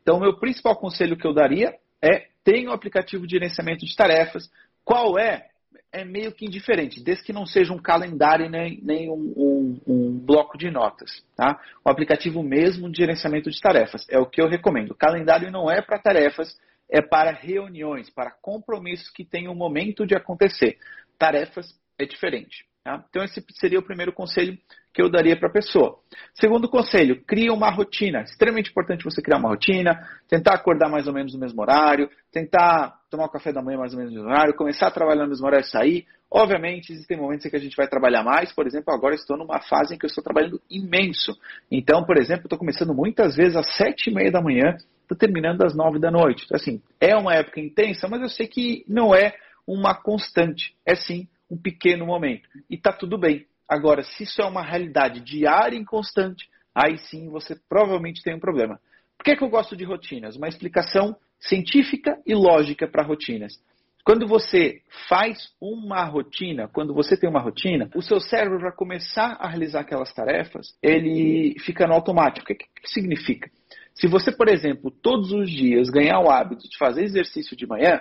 Então, 0.00 0.16
o 0.16 0.20
meu 0.20 0.38
principal 0.38 0.74
conselho 0.76 1.14
que 1.14 1.26
eu 1.26 1.34
daria 1.34 1.74
é 2.00 2.28
tenha 2.42 2.70
um 2.70 2.72
aplicativo 2.72 3.26
de 3.26 3.32
gerenciamento 3.32 3.84
de 3.84 3.94
tarefas. 3.94 4.50
Qual 4.82 5.18
é? 5.18 5.48
É 5.92 6.02
meio 6.02 6.32
que 6.32 6.46
indiferente, 6.46 7.04
desde 7.04 7.22
que 7.22 7.34
não 7.34 7.44
seja 7.44 7.74
um 7.74 7.78
calendário 7.78 8.48
nem, 8.48 8.80
nem 8.82 9.10
um, 9.10 9.34
um, 9.36 9.80
um, 9.86 10.18
bloco 10.18 10.56
de 10.56 10.70
notas. 10.70 11.22
Tá? 11.36 11.60
O 11.84 11.90
aplicativo 11.90 12.42
mesmo 12.42 12.90
de 12.90 12.96
gerenciamento 12.96 13.50
de 13.50 13.60
tarefas 13.60 14.06
é 14.08 14.18
o 14.18 14.24
que 14.24 14.40
eu 14.40 14.48
recomendo. 14.48 14.92
O 14.92 14.96
calendário 14.96 15.50
não 15.50 15.70
é 15.70 15.82
para 15.82 15.98
tarefas, 15.98 16.56
é 16.90 17.02
para 17.02 17.32
reuniões, 17.32 18.10
para 18.10 18.30
compromissos 18.30 19.10
que 19.10 19.24
têm 19.24 19.48
um 19.48 19.54
momento 19.54 20.06
de 20.06 20.14
acontecer. 20.14 20.78
Tarefas 21.18 21.66
é 21.98 22.04
diferente. 22.04 22.64
Tá? 22.86 23.04
Então, 23.10 23.24
esse 23.24 23.44
seria 23.54 23.80
o 23.80 23.84
primeiro 23.84 24.12
conselho 24.12 24.56
que 24.94 25.02
eu 25.02 25.10
daria 25.10 25.36
para 25.36 25.48
a 25.48 25.52
pessoa. 25.52 25.98
Segundo 26.34 26.68
conselho, 26.68 27.20
crie 27.26 27.50
uma 27.50 27.68
rotina. 27.68 28.22
Extremamente 28.22 28.70
importante 28.70 29.04
você 29.04 29.20
criar 29.20 29.38
uma 29.38 29.48
rotina, 29.48 30.08
tentar 30.28 30.54
acordar 30.54 30.88
mais 30.88 31.08
ou 31.08 31.12
menos 31.12 31.34
no 31.34 31.40
mesmo 31.40 31.60
horário, 31.60 32.08
tentar 32.30 32.96
tomar 33.10 33.26
o 33.26 33.28
café 33.28 33.52
da 33.52 33.60
manhã 33.60 33.78
mais 33.78 33.92
ou 33.92 33.98
menos 33.98 34.14
no 34.14 34.20
mesmo 34.20 34.32
horário, 34.32 34.54
começar 34.54 34.86
a 34.86 34.90
trabalhar 34.90 35.24
no 35.24 35.30
mesmo 35.30 35.44
horário 35.44 35.64
e 35.64 35.68
sair. 35.68 36.06
Obviamente, 36.30 36.92
existem 36.92 37.18
momentos 37.18 37.44
em 37.44 37.50
que 37.50 37.56
a 37.56 37.60
gente 37.60 37.76
vai 37.76 37.88
trabalhar 37.88 38.22
mais. 38.22 38.52
Por 38.52 38.66
exemplo, 38.66 38.94
agora 38.94 39.14
estou 39.14 39.36
numa 39.36 39.60
fase 39.60 39.94
em 39.94 39.98
que 39.98 40.06
eu 40.06 40.08
estou 40.08 40.24
trabalhando 40.24 40.60
imenso. 40.70 41.36
Então, 41.70 42.04
por 42.04 42.16
exemplo, 42.16 42.44
estou 42.44 42.58
começando 42.58 42.94
muitas 42.94 43.34
vezes 43.36 43.56
às 43.56 43.76
sete 43.76 44.10
e 44.10 44.14
meia 44.14 44.30
da 44.30 44.40
manhã 44.40 44.76
está 45.06 45.14
terminando 45.14 45.62
às 45.62 45.74
nove 45.74 45.98
da 45.98 46.10
noite. 46.10 46.46
Assim, 46.52 46.82
é 47.00 47.16
uma 47.16 47.34
época 47.34 47.60
intensa, 47.60 48.08
mas 48.08 48.20
eu 48.20 48.28
sei 48.28 48.46
que 48.46 48.84
não 48.88 49.14
é 49.14 49.34
uma 49.66 49.94
constante. 49.94 50.74
É 50.84 50.94
sim 50.94 51.28
um 51.50 51.56
pequeno 51.56 52.06
momento. 52.06 52.48
E 52.68 52.74
está 52.74 52.92
tudo 52.92 53.16
bem. 53.16 53.46
Agora, 53.68 54.02
se 54.02 54.24
isso 54.24 54.40
é 54.42 54.44
uma 54.44 54.62
realidade 54.62 55.20
diária 55.20 55.76
e 55.76 55.84
constante, 55.84 56.48
aí 56.74 56.98
sim 56.98 57.28
você 57.28 57.56
provavelmente 57.68 58.22
tem 58.22 58.34
um 58.34 58.40
problema. 58.40 58.80
Por 59.16 59.24
que, 59.24 59.30
é 59.30 59.36
que 59.36 59.42
eu 59.42 59.48
gosto 59.48 59.76
de 59.76 59.84
rotinas? 59.84 60.36
Uma 60.36 60.48
explicação 60.48 61.16
científica 61.40 62.20
e 62.26 62.34
lógica 62.34 62.86
para 62.86 63.02
rotinas. 63.02 63.58
Quando 64.04 64.24
você 64.24 64.82
faz 65.08 65.52
uma 65.60 66.04
rotina, 66.04 66.68
quando 66.68 66.94
você 66.94 67.16
tem 67.16 67.28
uma 67.28 67.40
rotina, 67.40 67.90
o 67.92 68.00
seu 68.00 68.20
cérebro, 68.20 68.60
para 68.60 68.70
começar 68.70 69.36
a 69.40 69.48
realizar 69.48 69.80
aquelas 69.80 70.12
tarefas, 70.12 70.76
ele 70.80 71.56
fica 71.58 71.88
no 71.88 71.94
automático. 71.94 72.44
O 72.44 72.46
que, 72.46 72.54
que 72.54 72.88
significa? 72.88 73.50
Se 73.96 74.06
você, 74.06 74.30
por 74.30 74.48
exemplo, 74.48 74.90
todos 74.90 75.32
os 75.32 75.50
dias 75.50 75.88
ganhar 75.88 76.20
o 76.20 76.30
hábito 76.30 76.68
de 76.68 76.76
fazer 76.78 77.02
exercício 77.02 77.56
de 77.56 77.66
manhã, 77.66 78.00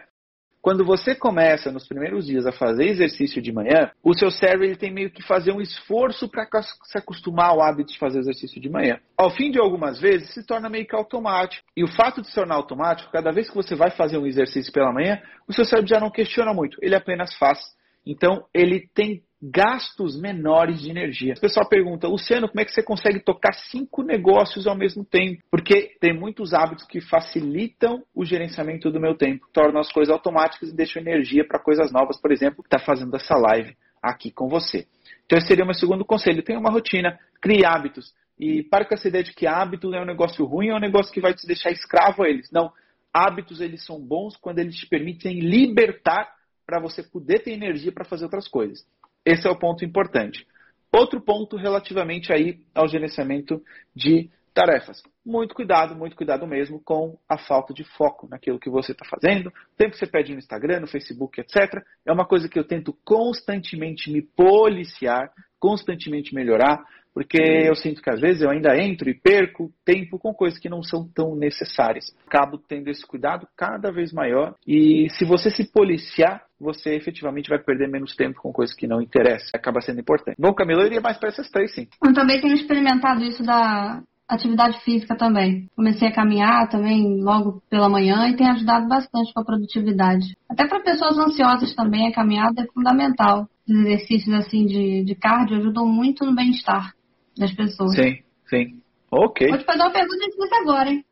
quando 0.66 0.84
você 0.84 1.14
começa 1.14 1.72
nos 1.72 1.88
primeiros 1.88 2.26
dias 2.26 2.46
a 2.48 2.52
fazer 2.52 2.86
exercício 2.86 3.40
de 3.40 3.52
manhã, 3.52 3.92
o 4.04 4.16
seu 4.16 4.32
cérebro 4.32 4.66
ele 4.66 4.76
tem 4.76 4.92
meio 4.92 5.12
que 5.12 5.22
fazer 5.22 5.52
um 5.52 5.62
esforço 5.62 6.28
para 6.28 6.48
se 6.64 6.98
acostumar 6.98 7.52
ao 7.52 7.62
hábito 7.62 7.94
de 7.94 8.00
fazer 8.00 8.18
exercício 8.18 8.60
de 8.60 8.68
manhã. 8.68 9.00
Ao 9.16 9.30
fim 9.30 9.52
de 9.52 9.60
algumas 9.60 10.00
vezes, 10.00 10.34
se 10.34 10.44
torna 10.44 10.68
meio 10.68 10.88
que 10.88 10.96
automático. 10.96 11.64
E 11.78 11.84
o 11.84 11.88
fato 11.88 12.20
de 12.20 12.28
se 12.28 12.34
tornar 12.34 12.56
automático, 12.56 13.12
cada 13.12 13.32
vez 13.32 13.48
que 13.48 13.56
você 13.56 13.76
vai 13.76 13.92
fazer 13.92 14.18
um 14.18 14.26
exercício 14.26 14.74
pela 14.74 14.92
manhã, 14.92 15.22
o 15.48 15.54
seu 15.54 15.66
cérebro 15.66 15.88
já 15.88 16.00
não 16.00 16.10
questiona 16.10 16.52
muito, 16.52 16.80
ele 16.82 16.96
apenas 16.96 17.36
faz. 17.38 17.60
Então, 18.04 18.46
ele 18.52 18.90
tem 18.94 19.22
gastos 19.42 20.20
menores 20.20 20.82
de 20.82 20.90
energia. 20.90 21.34
O 21.38 21.42
pessoal 21.42 21.68
pergunta, 21.68 22.08
Luciano, 22.08 22.48
como 22.48 22.62
é 22.62 22.66
que 22.66 22.72
você 22.72 22.82
consegue 22.82 23.20
tocar 23.20 23.54
cinco 23.54 24.02
negócios 24.02 24.66
ao 24.66 24.76
mesmo 24.76 25.04
tempo? 25.04 25.44
Porque 25.52 25.96
tem 26.00 26.14
muitos 26.14 26.54
hábitos 26.54 26.86
que 26.86 27.02
facilitam 27.02 28.04
o 28.14 28.26
gerenciamento 28.26 28.90
do 28.90 29.00
meu 29.00 29.16
tempo, 29.16 29.48
tornam 29.54 29.82
as 29.82 29.92
coisas 29.92 30.12
automáticas 30.12 30.70
e 30.70 30.76
deixam 30.76 31.02
energia 31.02 31.46
para 31.46 31.60
coisas 31.60 31.92
novas, 31.92 32.20
por 32.20 32.32
exemplo, 32.32 32.64
que 32.64 32.68
está 32.68 32.80
fazendo 32.80 33.16
essa 33.16 33.36
live 33.36 33.76
aqui 34.02 34.32
com 34.32 34.48
você. 34.48 34.88
Então, 35.26 35.38
esse 35.38 35.48
seria 35.48 35.64
o 35.64 35.68
meu 35.68 35.76
segundo 35.76 36.06
conselho. 36.06 36.44
Tenha 36.44 36.60
uma 36.60 36.72
rotina, 36.72 37.20
crie 37.42 37.66
hábitos. 37.66 38.14
E 38.38 38.64
pare 38.64 38.86
com 38.86 38.94
essa 38.94 39.08
ideia 39.08 39.24
de 39.24 39.34
que 39.34 39.48
hábito 39.48 39.94
é 39.94 40.02
um 40.02 40.06
negócio 40.06 40.46
ruim, 40.46 40.70
é 40.70 40.76
um 40.76 40.80
negócio 40.80 41.12
que 41.12 41.22
vai 41.22 41.34
te 41.34 41.48
deixar 41.48 41.72
escravo 41.72 42.24
a 42.24 42.30
eles. 42.30 42.52
Não. 42.52 42.72
Hábitos, 43.14 43.62
eles 43.62 43.84
são 43.86 44.00
bons 44.00 44.36
quando 44.36 44.60
eles 44.60 44.76
te 44.76 44.88
permitem 44.88 45.40
libertar 45.40 46.30
para 46.66 46.80
você 46.80 47.02
poder 47.02 47.40
ter 47.40 47.52
energia 47.52 47.92
para 47.92 48.04
fazer 48.04 48.26
outras 48.26 48.48
coisas. 48.48 48.86
Esse 49.26 49.48
é 49.48 49.52
o 49.52 49.58
ponto 49.58 49.84
importante. 49.84 50.46
Outro 50.92 51.20
ponto 51.20 51.58
relativamente 51.58 52.32
aí 52.32 52.60
ao 52.74 52.88
gerenciamento 52.88 53.62
de 53.94 54.30
tarefas. 54.54 55.04
Muito 55.26 55.54
cuidado, 55.54 55.94
muito 55.94 56.16
cuidado 56.16 56.48
mesmo 56.48 56.80
com 56.80 57.18
a 57.28 57.38
falta 57.38 57.74
de 57.74 57.84
foco 57.84 58.28
naquilo 58.30 58.60
que 58.60 58.70
você 58.70 58.94
está 58.94 59.04
fazendo. 59.04 59.48
O 59.48 59.76
tempo 59.78 59.92
que 59.92 59.98
você 59.98 60.08
pede 60.08 60.32
no 60.32 60.40
Instagram, 60.40 60.80
no 60.80 60.88
Facebook, 60.88 61.42
etc. 61.42 61.84
É 62.06 62.14
uma 62.14 62.26
coisa 62.26 62.48
que 62.48 62.58
eu 62.58 62.64
tento 62.64 62.94
constantemente 63.04 64.10
me 64.10 64.22
policiar, 64.22 65.30
constantemente 65.60 66.34
melhorar, 66.34 66.82
porque 67.16 67.42
eu 67.42 67.74
sinto 67.76 68.02
que 68.02 68.10
às 68.10 68.20
vezes 68.20 68.42
eu 68.42 68.50
ainda 68.50 68.78
entro 68.78 69.10
e 69.10 69.14
perco 69.14 69.72
tempo 69.86 70.20
com 70.20 70.34
coisas 70.34 70.60
que 70.60 70.68
não 70.68 70.84
são 70.84 71.08
tão 71.08 71.34
necessárias. 71.34 72.14
Acabo 72.28 72.58
tendo 72.58 72.90
esse 72.90 73.08
cuidado 73.08 73.48
cada 73.56 73.90
vez 73.90 74.12
maior 74.12 74.54
e 74.68 75.08
se 75.12 75.24
você 75.24 75.50
se 75.50 75.72
policiar, 75.72 76.44
você 76.60 76.94
efetivamente 76.94 77.50
vai 77.50 77.58
perder 77.58 77.88
menos 77.88 78.14
tempo 78.18 78.42
com 78.42 78.52
coisas 78.52 78.76
que 78.76 78.86
não 78.86 79.02
interessam. 79.02 79.48
Acaba 79.54 79.80
sendo 79.80 80.02
importante. 80.02 80.36
Bom, 80.38 80.54
Camila, 80.54 80.82
eu 80.82 80.88
iria 80.88 81.00
mais 81.00 81.18
para 81.18 81.30
essas 81.30 81.50
três, 81.50 81.74
sim. 81.74 81.88
Eu 82.04 82.14
também 82.14 82.42
tenho 82.42 82.54
experimentado 82.54 83.24
isso 83.24 83.44
da 83.44 84.02
atividade 84.28 84.84
física 84.84 85.16
também. 85.16 85.70
Comecei 85.74 86.10
a 86.10 86.14
caminhar 86.14 86.68
também 86.68 87.22
logo 87.22 87.64
pela 87.70 87.88
manhã 87.88 88.28
e 88.28 88.36
tem 88.36 88.50
ajudado 88.50 88.90
bastante 88.90 89.34
com 89.34 89.40
a 89.40 89.46
produtividade. 89.46 90.36
Até 90.50 90.68
para 90.68 90.84
pessoas 90.84 91.18
ansiosas 91.18 91.74
também, 91.74 92.10
a 92.10 92.14
caminhada 92.14 92.62
é 92.62 92.74
fundamental. 92.74 93.48
Os 93.70 93.74
exercícios 93.74 94.36
assim 94.36 94.66
de, 94.66 95.06
de 95.06 95.16
cardio 95.16 95.58
ajudam 95.58 95.88
muito 95.88 96.26
no 96.26 96.36
bem-estar 96.36 96.94
das 97.38 97.54
pessoas. 97.54 97.96
Sim, 97.96 98.20
sim. 98.50 98.82
Ok. 99.12 99.48
Vou 99.48 99.58
te 99.58 99.66
fazer 99.66 99.82
uma 99.82 99.92
pergunta 99.92 100.26
difícil 100.26 100.58
agora, 100.62 100.90
hein? 100.90 101.06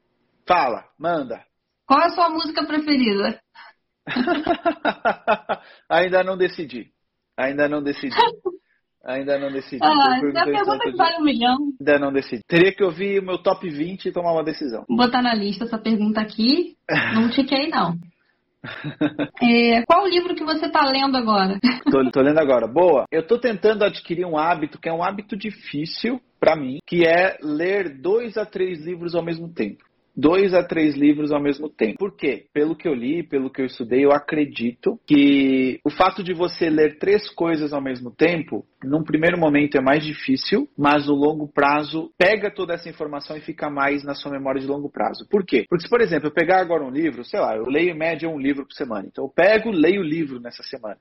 Fala, 0.47 0.85
manda. 0.97 1.43
Qual 1.85 2.01
é 2.01 2.05
a 2.05 2.09
sua 2.09 2.29
música 2.29 2.65
preferida? 2.65 3.39
Ainda 5.89 6.23
não 6.23 6.37
decidi. 6.37 6.91
Ainda 7.37 7.67
não 7.67 7.81
decidi. 7.81 8.15
Ainda 9.05 9.37
não 9.37 9.51
decidi. 9.51 9.83
Ah, 9.83 10.17
pergunta 10.45 10.79
que 10.79 10.95
vale 10.95 11.17
um 11.19 11.23
milhão. 11.25 11.57
Ainda 11.77 11.99
não 11.99 12.13
decidi. 12.13 12.41
Teria 12.47 12.73
que 12.73 12.83
ouvir 12.83 13.19
o 13.19 13.25
meu 13.25 13.37
top 13.37 13.69
20 13.69 14.05
e 14.05 14.11
tomar 14.13 14.31
uma 14.31 14.45
decisão. 14.45 14.85
Vou 14.87 14.95
botar 14.95 15.21
na 15.21 15.33
lista 15.33 15.65
essa 15.65 15.77
pergunta 15.77 16.21
aqui. 16.21 16.77
Não 17.13 17.27
tiquei, 17.31 17.67
não. 17.67 17.97
É, 19.41 19.83
qual 19.87 20.03
o 20.03 20.07
livro 20.07 20.35
que 20.35 20.43
você 20.43 20.67
está 20.67 20.85
lendo 20.85 21.17
agora? 21.17 21.59
Tô, 21.91 22.11
tô, 22.11 22.21
lendo 22.21 22.39
agora. 22.39 22.65
Boa. 22.65 23.05
Eu 23.11 23.21
estou 23.21 23.37
tentando 23.37 23.83
adquirir 23.83 24.25
um 24.25 24.37
hábito 24.37 24.79
que 24.79 24.89
é 24.89 24.93
um 24.93 25.03
hábito 25.03 25.37
difícil 25.37 26.19
para 26.39 26.55
mim, 26.55 26.79
que 26.87 27.05
é 27.05 27.37
ler 27.41 28.01
dois 28.01 28.37
a 28.37 28.45
três 28.45 28.83
livros 28.83 29.13
ao 29.13 29.23
mesmo 29.23 29.53
tempo 29.53 29.83
dois 30.15 30.53
a 30.53 30.63
três 30.63 30.95
livros 30.95 31.31
ao 31.31 31.41
mesmo 31.41 31.69
tempo. 31.69 31.97
Por 31.97 32.15
quê? 32.15 32.45
Pelo 32.53 32.75
que 32.75 32.87
eu 32.87 32.93
li, 32.93 33.23
pelo 33.23 33.49
que 33.49 33.61
eu 33.61 33.65
estudei, 33.65 34.05
eu 34.05 34.11
acredito 34.11 34.99
que 35.05 35.79
o 35.83 35.89
fato 35.89 36.23
de 36.23 36.33
você 36.33 36.69
ler 36.69 36.97
três 36.97 37.29
coisas 37.29 37.73
ao 37.73 37.81
mesmo 37.81 38.11
tempo, 38.11 38.65
num 38.83 39.03
primeiro 39.03 39.37
momento 39.37 39.77
é 39.77 39.81
mais 39.81 40.03
difícil, 40.03 40.67
mas 40.77 41.07
no 41.07 41.13
longo 41.13 41.47
prazo 41.47 42.11
pega 42.17 42.51
toda 42.51 42.73
essa 42.73 42.89
informação 42.89 43.35
e 43.37 43.41
fica 43.41 43.69
mais 43.69 44.03
na 44.03 44.13
sua 44.13 44.31
memória 44.31 44.61
de 44.61 44.67
longo 44.67 44.89
prazo. 44.89 45.27
Por 45.29 45.45
quê? 45.45 45.65
Porque 45.67 45.85
se, 45.85 45.89
por 45.89 46.01
exemplo, 46.01 46.27
eu 46.27 46.33
pegar 46.33 46.59
agora 46.59 46.83
um 46.83 46.91
livro, 46.91 47.23
sei 47.23 47.39
lá, 47.39 47.55
eu 47.55 47.65
leio 47.65 47.91
em 47.91 47.97
média 47.97 48.29
um 48.29 48.39
livro 48.39 48.65
por 48.65 48.73
semana. 48.73 49.07
Então 49.07 49.25
eu 49.25 49.29
pego, 49.29 49.71
leio 49.71 50.01
o 50.01 50.05
livro 50.05 50.39
nessa 50.39 50.63
semana. 50.63 50.97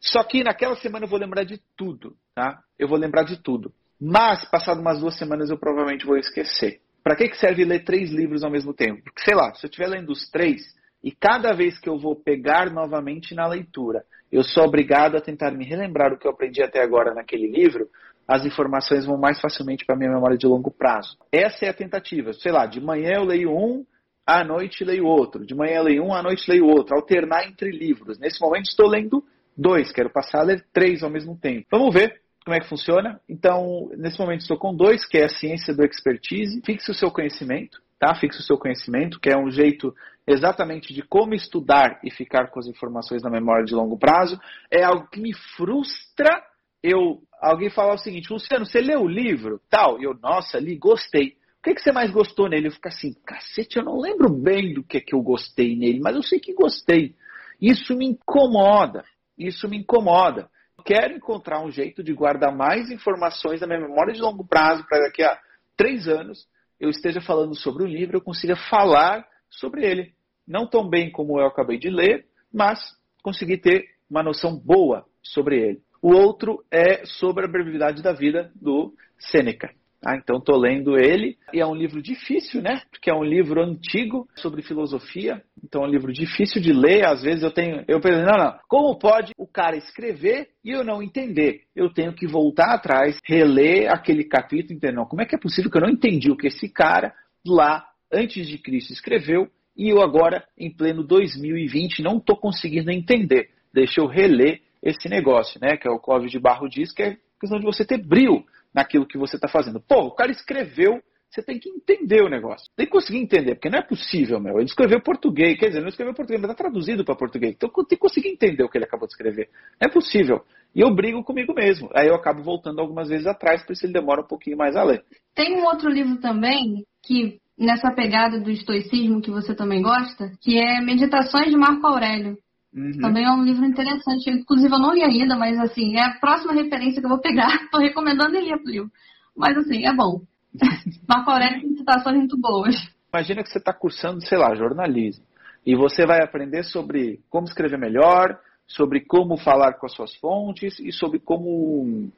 Só 0.00 0.22
que 0.22 0.42
naquela 0.42 0.76
semana 0.76 1.04
eu 1.04 1.08
vou 1.08 1.18
lembrar 1.18 1.44
de 1.44 1.60
tudo, 1.76 2.16
tá? 2.34 2.60
Eu 2.78 2.88
vou 2.88 2.98
lembrar 2.98 3.24
de 3.24 3.42
tudo. 3.42 3.72
Mas, 4.00 4.44
passado 4.50 4.80
umas 4.80 5.00
duas 5.00 5.16
semanas, 5.16 5.48
eu 5.48 5.58
provavelmente 5.58 6.04
vou 6.04 6.16
esquecer. 6.16 6.80
Para 7.06 7.14
que, 7.14 7.28
que 7.28 7.38
serve 7.38 7.64
ler 7.64 7.84
três 7.84 8.10
livros 8.10 8.42
ao 8.42 8.50
mesmo 8.50 8.74
tempo? 8.74 9.00
Porque, 9.04 9.22
sei 9.22 9.36
lá, 9.36 9.54
se 9.54 9.64
eu 9.64 9.68
estiver 9.68 9.86
lendo 9.86 10.10
os 10.10 10.28
três, 10.28 10.60
e 11.04 11.12
cada 11.12 11.52
vez 11.52 11.78
que 11.78 11.88
eu 11.88 11.96
vou 11.96 12.16
pegar 12.16 12.68
novamente 12.68 13.32
na 13.32 13.46
leitura, 13.46 14.02
eu 14.32 14.42
sou 14.42 14.64
obrigado 14.64 15.16
a 15.16 15.20
tentar 15.20 15.52
me 15.52 15.64
relembrar 15.64 16.12
o 16.12 16.18
que 16.18 16.26
eu 16.26 16.32
aprendi 16.32 16.60
até 16.64 16.82
agora 16.82 17.14
naquele 17.14 17.46
livro, 17.46 17.88
as 18.26 18.44
informações 18.44 19.06
vão 19.06 19.16
mais 19.16 19.40
facilmente 19.40 19.86
para 19.86 19.94
a 19.94 19.98
minha 20.00 20.10
memória 20.10 20.36
de 20.36 20.48
longo 20.48 20.68
prazo. 20.68 21.16
Essa 21.30 21.66
é 21.66 21.68
a 21.68 21.72
tentativa. 21.72 22.32
Sei 22.32 22.50
lá, 22.50 22.66
de 22.66 22.80
manhã 22.80 23.12
eu 23.18 23.24
leio 23.24 23.56
um, 23.56 23.86
à 24.26 24.42
noite 24.42 24.82
leio 24.82 25.04
outro. 25.04 25.46
De 25.46 25.54
manhã 25.54 25.76
eu 25.76 25.84
leio 25.84 26.02
um, 26.02 26.12
à 26.12 26.24
noite 26.24 26.50
leio 26.50 26.66
outro. 26.66 26.96
Alternar 26.96 27.46
entre 27.46 27.70
livros. 27.70 28.18
Nesse 28.18 28.40
momento 28.40 28.64
estou 28.64 28.88
lendo 28.88 29.22
dois, 29.56 29.92
quero 29.92 30.10
passar 30.10 30.40
a 30.40 30.42
ler 30.42 30.66
três 30.72 31.04
ao 31.04 31.10
mesmo 31.10 31.38
tempo. 31.38 31.68
Vamos 31.70 31.94
ver 31.94 32.20
como 32.46 32.54
é 32.54 32.60
que 32.60 32.68
funciona. 32.68 33.20
Então, 33.28 33.90
nesse 33.96 34.20
momento 34.20 34.42
estou 34.42 34.56
com 34.56 34.72
dois, 34.72 35.04
que 35.04 35.18
é 35.18 35.24
a 35.24 35.28
ciência 35.28 35.74
do 35.74 35.84
expertise. 35.84 36.62
Fixe 36.64 36.92
o 36.92 36.94
seu 36.94 37.10
conhecimento, 37.10 37.82
tá? 37.98 38.14
Fixe 38.14 38.38
o 38.38 38.42
seu 38.44 38.56
conhecimento, 38.56 39.18
que 39.18 39.28
é 39.28 39.36
um 39.36 39.50
jeito 39.50 39.92
exatamente 40.24 40.94
de 40.94 41.02
como 41.02 41.34
estudar 41.34 41.98
e 42.04 42.10
ficar 42.10 42.52
com 42.52 42.60
as 42.60 42.68
informações 42.68 43.20
na 43.20 43.28
memória 43.28 43.64
de 43.64 43.74
longo 43.74 43.98
prazo. 43.98 44.38
É 44.70 44.84
algo 44.84 45.08
que 45.08 45.20
me 45.20 45.34
frustra. 45.56 46.40
Eu, 46.80 47.20
alguém 47.42 47.68
falar 47.68 47.94
o 47.94 47.98
seguinte, 47.98 48.32
Luciano, 48.32 48.64
você 48.64 48.80
leu 48.80 49.00
o 49.00 49.08
livro? 49.08 49.60
Tal. 49.68 50.00
E 50.00 50.04
eu, 50.04 50.14
nossa, 50.14 50.56
li, 50.60 50.76
gostei. 50.76 51.30
O 51.58 51.62
que, 51.64 51.74
que 51.74 51.80
você 51.80 51.90
mais 51.90 52.12
gostou 52.12 52.48
nele? 52.48 52.68
Eu 52.68 52.72
fico 52.72 52.86
assim, 52.86 53.12
cacete, 53.26 53.76
eu 53.76 53.84
não 53.84 53.98
lembro 53.98 54.32
bem 54.32 54.72
do 54.72 54.84
que, 54.84 55.00
que 55.00 55.16
eu 55.16 55.20
gostei 55.20 55.74
nele, 55.74 55.98
mas 55.98 56.14
eu 56.14 56.22
sei 56.22 56.38
que 56.38 56.54
gostei. 56.54 57.16
Isso 57.60 57.96
me 57.96 58.06
incomoda. 58.06 59.04
Isso 59.36 59.68
me 59.68 59.78
incomoda 59.78 60.48
quero 60.86 61.14
encontrar 61.14 61.60
um 61.60 61.70
jeito 61.70 62.00
de 62.00 62.14
guardar 62.14 62.54
mais 62.54 62.88
informações 62.90 63.60
na 63.60 63.66
minha 63.66 63.80
memória 63.80 64.14
de 64.14 64.20
longo 64.20 64.46
prazo 64.46 64.86
para 64.88 65.00
daqui 65.00 65.22
a 65.22 65.36
três 65.76 66.06
anos 66.06 66.46
eu 66.78 66.88
esteja 66.90 67.20
falando 67.20 67.56
sobre 67.56 67.82
o 67.82 67.86
livro, 67.86 68.16
eu 68.16 68.20
consiga 68.20 68.54
falar 68.54 69.26
sobre 69.50 69.84
ele. 69.84 70.14
Não 70.46 70.66
tão 70.66 70.88
bem 70.88 71.10
como 71.10 71.40
eu 71.40 71.46
acabei 71.46 71.78
de 71.78 71.90
ler, 71.90 72.26
mas 72.52 72.78
conseguir 73.22 73.58
ter 73.58 73.84
uma 74.08 74.22
noção 74.22 74.56
boa 74.56 75.04
sobre 75.22 75.58
ele. 75.58 75.80
O 76.00 76.12
outro 76.12 76.64
é 76.70 77.04
sobre 77.04 77.46
a 77.46 77.48
brevidade 77.48 78.02
da 78.02 78.12
vida 78.12 78.52
do 78.54 78.94
Sêneca. 79.18 79.74
Ah, 80.06 80.14
então 80.14 80.36
estou 80.36 80.56
lendo 80.56 80.96
ele 80.96 81.36
e 81.52 81.58
é 81.58 81.66
um 81.66 81.74
livro 81.74 82.00
difícil, 82.00 82.62
né? 82.62 82.80
Porque 82.92 83.10
é 83.10 83.14
um 83.14 83.24
livro 83.24 83.60
antigo 83.60 84.28
sobre 84.36 84.62
filosofia. 84.62 85.42
Então 85.64 85.82
é 85.82 85.88
um 85.88 85.90
livro 85.90 86.12
difícil 86.12 86.62
de 86.62 86.72
ler. 86.72 87.04
Às 87.04 87.24
vezes 87.24 87.42
eu 87.42 87.50
tenho, 87.50 87.84
eu 87.88 88.00
penso, 88.00 88.22
não, 88.22 88.38
não. 88.38 88.56
Como 88.68 88.96
pode 88.96 89.32
o 89.36 89.48
cara 89.48 89.76
escrever 89.76 90.50
e 90.64 90.70
eu 90.70 90.84
não 90.84 91.02
entender? 91.02 91.62
Eu 91.74 91.92
tenho 91.92 92.12
que 92.12 92.24
voltar 92.24 92.72
atrás, 92.72 93.18
reler 93.24 93.92
aquele 93.92 94.22
capítulo, 94.22 94.76
entender. 94.76 94.94
Como 95.06 95.22
é 95.22 95.26
que 95.26 95.34
é 95.34 95.40
possível 95.40 95.72
que 95.72 95.76
eu 95.76 95.82
não 95.82 95.90
entendi 95.90 96.30
o 96.30 96.36
que 96.36 96.46
esse 96.46 96.68
cara 96.68 97.12
lá 97.44 97.84
antes 98.12 98.46
de 98.46 98.58
Cristo 98.58 98.92
escreveu 98.92 99.48
e 99.76 99.88
eu 99.88 100.00
agora 100.00 100.44
em 100.56 100.70
pleno 100.70 101.02
2020 101.02 102.00
não 102.04 102.18
estou 102.18 102.36
conseguindo 102.36 102.92
entender? 102.92 103.48
Deixa 103.74 104.00
eu 104.00 104.06
reler 104.06 104.60
esse 104.80 105.08
negócio, 105.08 105.58
né? 105.60 105.76
Que 105.76 105.88
é 105.88 105.90
o 105.90 105.98
Clóvis 105.98 106.30
de 106.30 106.38
Barro 106.38 106.68
diz 106.68 106.92
que 106.92 107.02
é 107.02 107.16
questão 107.40 107.58
de 107.58 107.64
você 107.64 107.84
ter 107.84 107.98
brilho 107.98 108.44
naquilo 108.76 109.06
que 109.06 109.16
você 109.16 109.36
está 109.36 109.48
fazendo. 109.48 109.80
Pô, 109.80 110.02
o 110.02 110.14
cara 110.14 110.30
escreveu, 110.30 111.02
você 111.30 111.42
tem 111.42 111.58
que 111.58 111.70
entender 111.70 112.22
o 112.22 112.28
negócio. 112.28 112.70
Tem 112.76 112.84
que 112.84 112.92
conseguir 112.92 113.18
entender, 113.18 113.54
porque 113.54 113.70
não 113.70 113.78
é 113.78 113.82
possível, 113.82 114.38
meu. 114.38 114.56
Ele 114.56 114.66
escreveu 114.66 115.00
português, 115.00 115.58
quer 115.58 115.68
dizer, 115.68 115.80
não 115.80 115.88
escreveu 115.88 116.12
português, 116.12 116.42
mas 116.42 116.50
está 116.50 116.62
traduzido 116.62 117.02
para 117.02 117.16
português. 117.16 117.54
Então 117.56 117.70
tem 117.70 117.86
que 117.86 117.96
conseguir 117.96 118.28
entender 118.28 118.62
o 118.62 118.68
que 118.68 118.76
ele 118.76 118.84
acabou 118.84 119.08
de 119.08 119.14
escrever. 119.14 119.48
Não 119.80 119.88
é 119.88 119.90
possível. 119.90 120.44
E 120.74 120.82
eu 120.82 120.94
brigo 120.94 121.24
comigo 121.24 121.54
mesmo. 121.54 121.88
Aí 121.94 122.06
eu 122.06 122.14
acabo 122.14 122.42
voltando 122.42 122.78
algumas 122.78 123.08
vezes 123.08 123.26
atrás, 123.26 123.64
por 123.64 123.72
isso 123.72 123.86
ele 123.86 123.94
demora 123.94 124.20
um 124.20 124.26
pouquinho 124.26 124.58
mais 124.58 124.76
a 124.76 124.84
ler. 124.84 125.02
Tem 125.34 125.56
um 125.56 125.64
outro 125.64 125.88
livro 125.88 126.18
também 126.20 126.84
que 127.02 127.40
nessa 127.58 127.90
pegada 127.90 128.38
do 128.38 128.50
estoicismo 128.50 129.22
que 129.22 129.30
você 129.30 129.54
também 129.54 129.80
gosta, 129.80 130.30
que 130.42 130.58
é 130.58 130.82
Meditações 130.82 131.50
de 131.50 131.56
Marco 131.56 131.86
Aurélio. 131.86 132.36
Uhum. 132.76 133.00
Também 133.00 133.24
é 133.24 133.30
um 133.30 133.42
livro 133.42 133.64
interessante. 133.64 134.28
Inclusive, 134.28 134.72
eu 134.72 134.78
não 134.78 134.92
li 134.92 135.02
ainda, 135.02 135.34
mas 135.34 135.58
assim, 135.58 135.96
é 135.96 136.04
a 136.04 136.18
próxima 136.20 136.52
referência 136.52 137.00
que 137.00 137.06
eu 137.06 137.10
vou 137.10 137.20
pegar. 137.20 137.48
Estou 137.64 137.80
recomendando 137.80 138.36
ele 138.36 138.54
o 138.54 138.58
livro. 138.64 138.90
Mas 139.34 139.56
assim, 139.56 139.86
é 139.86 139.94
bom. 139.94 140.20
Marco 141.08 141.30
Aurélio 141.30 141.62
tem 141.62 141.76
citações 141.76 142.18
muito 142.18 142.38
boas. 142.38 142.74
Imagina 143.12 143.42
que 143.42 143.48
você 143.48 143.58
está 143.58 143.72
cursando, 143.72 144.20
sei 144.20 144.36
lá, 144.36 144.54
jornalismo. 144.54 145.24
E 145.64 145.74
você 145.74 146.06
vai 146.06 146.22
aprender 146.22 146.64
sobre 146.64 147.20
como 147.30 147.46
escrever 147.46 147.78
melhor, 147.78 148.38
sobre 148.66 149.00
como 149.00 149.38
falar 149.38 149.74
com 149.74 149.86
as 149.86 149.94
suas 149.94 150.14
fontes 150.16 150.78
e 150.78 150.92
sobre 150.92 151.18
como, 151.18 152.10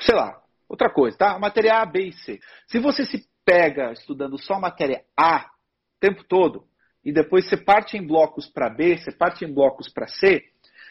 sei 0.00 0.14
lá, 0.14 0.40
outra 0.68 0.88
coisa, 0.90 1.16
tá? 1.16 1.38
Matéria 1.38 1.80
A, 1.80 1.86
B 1.86 2.08
e 2.08 2.12
C. 2.12 2.40
Se 2.68 2.78
você 2.78 3.04
se 3.04 3.26
pega 3.44 3.92
estudando 3.92 4.38
só 4.38 4.60
matéria 4.60 5.02
A 5.16 5.40
o 5.40 6.00
tempo 6.00 6.24
todo, 6.24 6.64
e 7.04 7.12
depois 7.12 7.48
você 7.48 7.56
parte 7.56 7.96
em 7.96 8.06
blocos 8.06 8.46
para 8.46 8.70
B, 8.70 8.96
você 8.96 9.12
parte 9.12 9.44
em 9.44 9.52
blocos 9.52 9.88
para 9.88 10.06
C, 10.06 10.42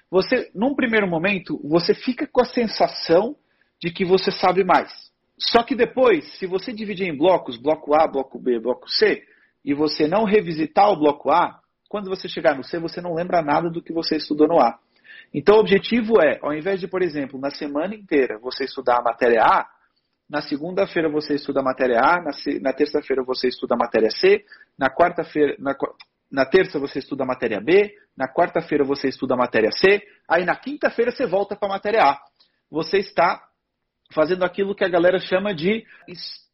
você, 0.10 0.52
num 0.54 0.76
primeiro 0.76 1.08
momento, 1.08 1.60
você 1.68 1.96
fica 1.96 2.28
com 2.28 2.42
a 2.42 2.46
sensação 2.46 3.36
de 3.82 3.92
que 3.92 4.06
você 4.06 4.32
sabe 4.32 4.64
mais. 4.64 4.92
Só 5.38 5.64
que 5.64 5.76
depois, 5.76 6.38
se 6.38 6.46
você 6.46 6.72
dividir 6.72 7.08
em 7.08 7.18
blocos, 7.18 7.58
bloco 7.58 7.96
A, 7.96 8.08
bloco 8.08 8.38
B, 8.38 8.60
bloco 8.60 8.88
C, 8.88 9.24
e 9.66 9.74
você 9.74 10.08
não 10.08 10.24
revisitar 10.24 10.90
o 10.92 10.98
bloco 10.98 11.32
A, 11.32 11.60
quando 11.90 12.10
você 12.10 12.28
chegar 12.28 12.56
no 12.56 12.64
C, 12.64 12.80
você 12.80 13.02
não 13.02 13.16
lembra 13.16 13.42
nada 13.42 13.70
do 13.70 13.82
que 13.82 13.92
você 13.92 14.18
estudou 14.18 14.48
no 14.48 14.60
A. 14.60 14.78
Então, 15.34 15.56
o 15.56 15.60
objetivo 15.60 16.22
é, 16.22 16.38
ao 16.42 16.54
invés 16.54 16.80
de, 16.80 16.88
por 16.88 17.02
exemplo, 17.02 17.40
na 17.40 17.50
semana 17.50 17.96
inteira 17.96 18.38
você 18.40 18.66
estudar 18.66 19.00
a 19.00 19.04
matéria 19.04 19.42
A, 19.42 19.68
na 20.34 20.42
segunda-feira 20.42 21.08
você 21.10 21.36
estuda 21.36 21.60
a 21.60 21.64
matéria 21.64 22.00
A, 22.00 22.20
na, 22.20 22.32
na 22.60 22.74
terça-feira 22.74 23.24
você 23.24 23.50
estuda 23.50 23.76
a 23.76 23.78
matéria 23.78 24.10
C, 24.10 24.44
na 24.76 24.90
quarta-feira, 24.90 25.56
na, 25.60 25.76
na 26.32 26.44
terça 26.44 26.80
você 26.80 26.98
estuda 26.98 27.22
a 27.22 27.28
matéria 27.28 27.62
B, 27.62 27.94
na 28.18 28.28
quarta-feira 28.28 28.84
você 28.84 29.10
estuda 29.10 29.36
a 29.36 29.38
matéria 29.38 29.70
C, 29.72 30.02
aí 30.28 30.44
na 30.44 30.56
quinta-feira 30.56 31.12
você 31.12 31.28
volta 31.28 31.56
para 31.56 31.70
a 31.70 31.74
matéria 31.74 32.04
A. 32.04 32.20
Você 32.72 32.98
está 32.98 33.44
fazendo 34.12 34.44
aquilo 34.44 34.74
que 34.74 34.84
a 34.84 34.90
galera 34.90 35.20
chama 35.20 35.54
de 35.54 35.86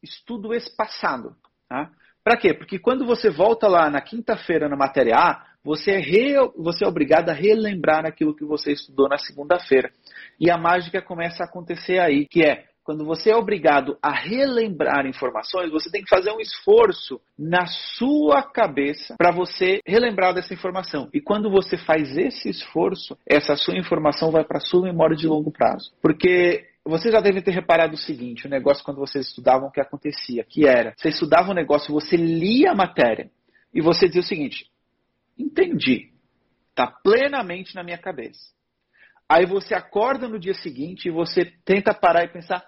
estudo 0.04 0.54
espaçado. 0.54 1.34
Tá? 1.70 1.90
Para 2.22 2.36
quê? 2.36 2.54
Porque 2.54 2.80
quando 2.80 3.06
você 3.06 3.30
volta 3.30 3.70
lá 3.70 3.90
na 3.90 4.02
quinta-feira 4.02 4.68
na 4.68 4.76
matéria 4.76 5.16
A, 5.16 5.46
você 5.64 5.92
é, 5.92 6.00
re, 6.00 6.36
você 6.58 6.84
é 6.84 6.88
obrigado 6.88 7.30
a 7.30 7.34
relembrar 7.34 8.06
aquilo 8.06 8.36
que 8.36 8.44
você 8.44 8.74
estudou 8.74 9.08
na 9.08 9.18
segunda-feira. 9.18 9.90
E 10.38 10.52
a 10.52 10.58
mágica 10.58 11.02
começa 11.02 11.44
a 11.44 11.46
acontecer 11.46 12.00
aí, 12.00 12.26
que 12.26 12.44
é 12.46 12.69
quando 12.90 13.06
você 13.06 13.30
é 13.30 13.36
obrigado 13.36 14.00
a 14.02 14.12
relembrar 14.12 15.06
informações, 15.06 15.70
você 15.70 15.92
tem 15.92 16.02
que 16.02 16.10
fazer 16.10 16.32
um 16.32 16.40
esforço 16.40 17.22
na 17.38 17.68
sua 17.68 18.42
cabeça 18.42 19.16
para 19.16 19.30
você 19.30 19.80
relembrar 19.86 20.34
dessa 20.34 20.56
informação. 20.56 21.08
E 21.14 21.22
quando 21.22 21.52
você 21.52 21.78
faz 21.78 22.18
esse 22.18 22.50
esforço, 22.50 23.16
essa 23.28 23.56
sua 23.56 23.78
informação 23.78 24.32
vai 24.32 24.44
para 24.44 24.58
a 24.58 24.62
sua 24.62 24.82
memória 24.82 25.16
de 25.16 25.28
longo 25.28 25.52
prazo. 25.52 25.92
Porque 26.02 26.66
você 26.84 27.12
já 27.12 27.22
deve 27.22 27.44
ter 27.44 27.52
reparado 27.52 27.94
o 27.94 28.00
seguinte, 28.00 28.48
o 28.48 28.50
negócio 28.50 28.84
quando 28.84 28.98
vocês 28.98 29.28
estudavam, 29.28 29.68
o 29.68 29.72
que 29.72 29.80
acontecia, 29.80 30.44
que 30.44 30.66
era, 30.66 30.96
você 30.98 31.10
estudava 31.10 31.52
um 31.52 31.54
negócio, 31.54 31.94
você 31.94 32.18
lia 32.18 32.72
a 32.72 32.76
matéria, 32.76 33.30
e 33.72 33.82
você 33.82 34.08
dizia 34.08 34.22
o 34.22 34.26
seguinte, 34.26 34.66
entendi, 35.38 36.10
está 36.72 36.88
plenamente 36.88 37.76
na 37.76 37.84
minha 37.84 38.00
cabeça. 38.00 38.50
Aí 39.30 39.46
você 39.46 39.76
acorda 39.76 40.28
no 40.28 40.40
dia 40.40 40.56
seguinte 40.56 41.08
e 41.08 41.12
você 41.12 41.46
tenta 41.64 41.94
parar 41.94 42.24
e 42.24 42.30
pensar, 42.30 42.66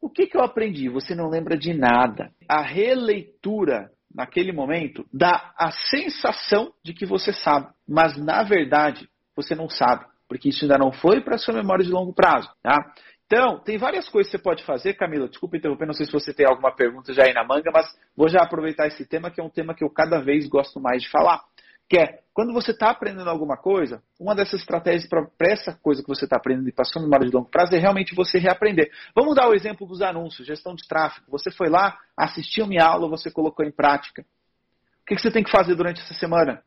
o 0.00 0.10
que, 0.10 0.26
que 0.26 0.36
eu 0.36 0.42
aprendi? 0.42 0.88
Você 0.88 1.14
não 1.14 1.28
lembra 1.28 1.56
de 1.56 1.72
nada. 1.72 2.30
A 2.48 2.62
releitura 2.62 3.90
naquele 4.14 4.52
momento 4.52 5.04
dá 5.12 5.52
a 5.58 5.70
sensação 5.70 6.72
de 6.84 6.92
que 6.94 7.04
você 7.04 7.32
sabe, 7.32 7.68
mas 7.88 8.16
na 8.16 8.42
verdade 8.42 9.08
você 9.34 9.54
não 9.54 9.68
sabe, 9.68 10.04
porque 10.28 10.50
isso 10.50 10.64
ainda 10.64 10.78
não 10.78 10.92
foi 10.92 11.20
para 11.20 11.36
sua 11.36 11.54
memória 11.54 11.84
de 11.84 11.90
longo 11.90 12.14
prazo, 12.14 12.48
tá? 12.62 12.94
Então, 13.26 13.58
tem 13.58 13.78
várias 13.78 14.08
coisas 14.08 14.30
que 14.30 14.36
você 14.36 14.42
pode 14.42 14.62
fazer, 14.64 14.94
Camila. 14.94 15.28
Desculpa 15.28 15.56
interromper, 15.56 15.86
não 15.86 15.94
sei 15.94 16.06
se 16.06 16.12
você 16.12 16.32
tem 16.32 16.46
alguma 16.46 16.74
pergunta 16.74 17.12
já 17.12 17.24
aí 17.24 17.32
na 17.32 17.42
manga, 17.42 17.70
mas 17.72 17.86
vou 18.14 18.28
já 18.28 18.42
aproveitar 18.42 18.86
esse 18.86 19.06
tema, 19.06 19.30
que 19.30 19.40
é 19.40 19.44
um 19.44 19.50
tema 19.50 19.74
que 19.74 19.82
eu 19.82 19.90
cada 19.90 20.20
vez 20.20 20.46
gosto 20.46 20.78
mais 20.78 21.02
de 21.02 21.10
falar. 21.10 21.42
Que 21.88 21.98
é, 21.98 22.20
quando 22.34 22.52
você 22.52 22.72
está 22.72 22.90
aprendendo 22.90 23.30
alguma 23.30 23.56
coisa, 23.56 24.02
uma 24.18 24.34
dessas 24.34 24.58
estratégias 24.58 25.08
para 25.08 25.28
essa 25.42 25.72
coisa 25.74 26.02
que 26.02 26.08
você 26.08 26.24
está 26.24 26.36
aprendendo 26.36 26.68
e 26.68 26.72
passando 26.72 27.04
memória 27.04 27.28
de 27.28 27.32
longo 27.32 27.48
prazo 27.48 27.76
é 27.76 27.78
realmente 27.78 28.12
você 28.12 28.38
reaprender. 28.38 28.90
Vamos 29.14 29.36
dar 29.36 29.48
o 29.48 29.54
exemplo 29.54 29.86
dos 29.86 30.02
anúncios, 30.02 30.44
gestão 30.44 30.74
de 30.74 30.86
tráfego. 30.88 31.30
Você 31.30 31.52
foi 31.52 31.68
lá, 31.68 31.96
assistiu 32.16 32.66
minha 32.66 32.84
aula, 32.84 33.08
você 33.08 33.30
colocou 33.30 33.64
em 33.64 33.70
prática. 33.70 34.22
O 34.22 35.06
que, 35.06 35.14
que 35.14 35.22
você 35.22 35.30
tem 35.30 35.44
que 35.44 35.50
fazer 35.50 35.76
durante 35.76 36.02
essa 36.02 36.14
semana? 36.14 36.64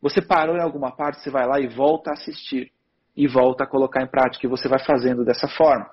Você 0.00 0.22
parou 0.22 0.56
em 0.56 0.62
alguma 0.62 0.90
parte, 0.90 1.20
você 1.20 1.30
vai 1.30 1.46
lá 1.46 1.60
e 1.60 1.68
volta 1.68 2.10
a 2.10 2.14
assistir. 2.14 2.72
E 3.14 3.28
volta 3.28 3.64
a 3.64 3.66
colocar 3.66 4.02
em 4.02 4.06
prática. 4.06 4.46
E 4.46 4.48
você 4.48 4.66
vai 4.66 4.78
fazendo 4.78 5.26
dessa 5.26 5.46
forma. 5.46 5.90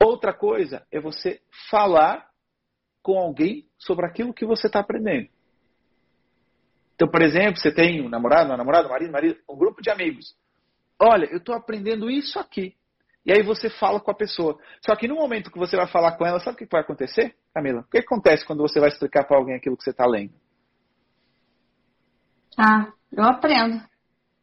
Outra 0.00 0.32
coisa 0.32 0.86
é 0.92 1.00
você 1.00 1.40
falar 1.68 2.28
com 3.02 3.18
alguém 3.18 3.66
sobre 3.76 4.06
aquilo 4.06 4.32
que 4.32 4.46
você 4.46 4.68
está 4.68 4.78
aprendendo. 4.78 5.28
Então, 7.02 7.10
por 7.10 7.20
exemplo, 7.20 7.56
você 7.56 7.72
tem 7.72 8.00
um 8.00 8.08
namorado, 8.08 8.50
uma 8.50 8.56
namorada, 8.56 8.86
um 8.86 8.90
marido, 8.92 9.08
um 9.08 9.12
marido, 9.12 9.38
um 9.50 9.56
grupo 9.56 9.82
de 9.82 9.90
amigos. 9.90 10.36
Olha, 11.00 11.24
eu 11.32 11.38
estou 11.38 11.52
aprendendo 11.52 12.08
isso 12.08 12.38
aqui. 12.38 12.76
E 13.26 13.32
aí 13.32 13.42
você 13.42 13.68
fala 13.68 13.98
com 13.98 14.12
a 14.12 14.14
pessoa. 14.14 14.56
Só 14.86 14.94
que 14.94 15.08
no 15.08 15.16
momento 15.16 15.50
que 15.50 15.58
você 15.58 15.76
vai 15.76 15.88
falar 15.88 16.12
com 16.12 16.24
ela, 16.24 16.38
sabe 16.38 16.54
o 16.54 16.58
que 16.58 16.68
vai 16.70 16.80
acontecer, 16.80 17.34
Camila? 17.52 17.80
O 17.80 17.90
que 17.90 17.98
acontece 17.98 18.46
quando 18.46 18.60
você 18.60 18.78
vai 18.78 18.88
explicar 18.88 19.24
para 19.24 19.36
alguém 19.36 19.56
aquilo 19.56 19.76
que 19.76 19.82
você 19.82 19.90
está 19.90 20.06
lendo? 20.06 20.32
Ah, 22.56 22.92
eu 23.10 23.24
aprendo. 23.24 23.82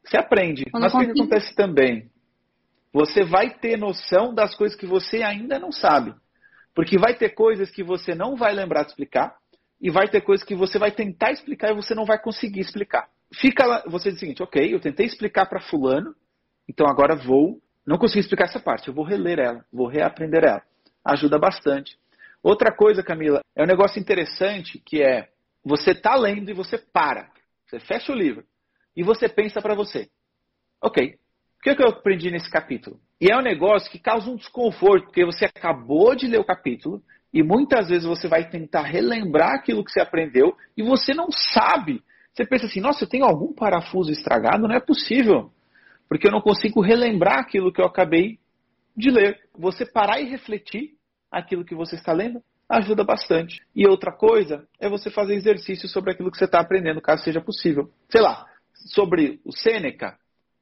Você 0.04 0.18
aprende. 0.18 0.66
Quando 0.70 0.84
Mas 0.84 0.94
o 0.94 1.00
que 1.00 1.12
acontece 1.12 1.56
também? 1.56 2.12
Você 2.92 3.24
vai 3.24 3.52
ter 3.52 3.78
noção 3.78 4.34
das 4.34 4.54
coisas 4.54 4.78
que 4.78 4.86
você 4.86 5.24
ainda 5.24 5.58
não 5.60 5.72
sabe. 5.72 6.14
Porque 6.76 7.00
vai 7.00 7.16
ter 7.16 7.30
coisas 7.30 7.72
que 7.72 7.84
você 7.84 8.14
não 8.14 8.36
vai 8.36 8.54
lembrar 8.54 8.84
de 8.84 8.90
explicar 8.90 9.39
e 9.82 9.90
vai 9.90 10.10
ter 10.10 10.22
coisas 10.22 10.46
que 10.46 10.56
você 10.56 10.78
vai 10.78 10.92
tentar 10.92 11.32
explicar 11.32 11.72
e 11.72 11.76
você 11.76 11.96
não 11.96 12.06
vai 12.06 12.20
conseguir 12.20 12.60
explicar. 12.60 13.10
Fica 13.34 13.66
lá, 13.66 13.84
você 13.88 14.10
diz 14.10 14.18
o 14.18 14.20
seguinte, 14.20 14.44
ok, 14.44 14.74
eu 14.74 14.80
tentei 14.80 15.06
explicar 15.06 15.46
para 15.46 15.62
fulano, 15.62 16.16
então 16.68 16.88
agora 16.88 17.16
vou, 17.16 17.62
não 17.86 17.98
consegui 17.98 18.20
explicar 18.20 18.46
essa 18.46 18.60
parte, 18.60 18.88
eu 18.88 18.94
vou 18.94 19.06
reler 19.06 19.40
ela, 19.40 19.66
vou 19.72 19.88
reaprender 19.88 20.44
ela. 20.44 20.62
Ajuda 21.06 21.40
bastante. 21.40 21.98
Outra 22.44 22.72
coisa, 22.76 23.04
Camila, 23.04 23.42
é 23.56 23.64
um 23.64 23.68
negócio 23.68 24.00
interessante 24.00 24.80
que 24.80 25.02
é, 25.02 25.30
você 25.64 25.92
está 25.92 26.16
lendo 26.16 26.50
e 26.50 26.54
você 26.54 26.78
para, 26.78 27.32
você 27.68 27.80
fecha 27.80 28.12
o 28.12 28.16
livro 28.16 28.44
e 28.96 29.04
você 29.04 29.30
pensa 29.30 29.62
para 29.62 29.76
você, 29.76 30.10
ok, 30.82 31.18
o 31.60 31.62
que, 31.62 31.70
é 31.72 31.76
que 31.76 31.84
eu 31.84 31.90
aprendi 31.90 32.32
nesse 32.32 32.50
capítulo? 32.50 32.98
E 33.20 33.30
é 33.30 33.38
um 33.38 33.42
negócio 33.42 33.92
que 33.92 34.00
causa 34.00 34.30
um 34.30 34.38
desconforto, 34.38 35.06
porque 35.06 35.26
você 35.26 35.44
acabou 35.44 36.16
de 36.16 36.26
ler 36.26 36.40
o 36.40 36.46
capítulo, 36.46 37.04
e 37.34 37.44
muitas 37.44 37.90
vezes 37.90 38.08
você 38.08 38.28
vai 38.30 38.50
tentar 38.50 38.84
relembrar 38.84 39.56
aquilo 39.56 39.84
que 39.84 39.92
você 39.92 40.00
aprendeu 40.00 40.56
e 40.76 40.82
você 40.82 41.14
não 41.14 41.28
sabe. 41.32 42.02
Você 42.34 42.46
pensa 42.46 42.66
assim, 42.66 42.80
nossa, 42.80 43.04
eu 43.04 43.10
tenho 43.10 43.26
algum 43.26 43.54
parafuso 43.54 44.10
estragado? 44.10 44.68
Não 44.68 44.74
é 44.74 44.80
possível. 44.80 45.52
Porque 46.08 46.28
eu 46.28 46.32
não 46.32 46.42
consigo 46.42 46.82
relembrar 46.82 47.40
aquilo 47.40 47.72
que 47.72 47.82
eu 47.82 47.86
acabei 47.86 48.40
de 48.96 49.12
ler. 49.12 49.38
Você 49.56 49.86
parar 49.86 50.20
e 50.22 50.30
refletir 50.30 50.96
aquilo 51.30 51.66
que 51.66 51.76
você 51.76 51.96
está 51.96 52.14
lendo 52.14 52.42
ajuda 52.70 53.04
bastante. 53.04 53.62
E 53.76 53.88
outra 53.88 54.12
coisa 54.12 54.66
é 54.80 54.90
você 54.90 55.12
fazer 55.12 55.36
exercício 55.36 55.90
sobre 55.90 56.12
aquilo 56.12 56.32
que 56.32 56.38
você 56.38 56.46
está 56.46 56.60
aprendendo, 56.60 57.02
caso 57.02 57.24
seja 57.24 57.42
possível. 57.42 57.92
Sei 58.10 58.22
lá, 58.22 58.46
sobre 58.74 59.40
o 59.44 59.52
Sêneca, 59.52 60.18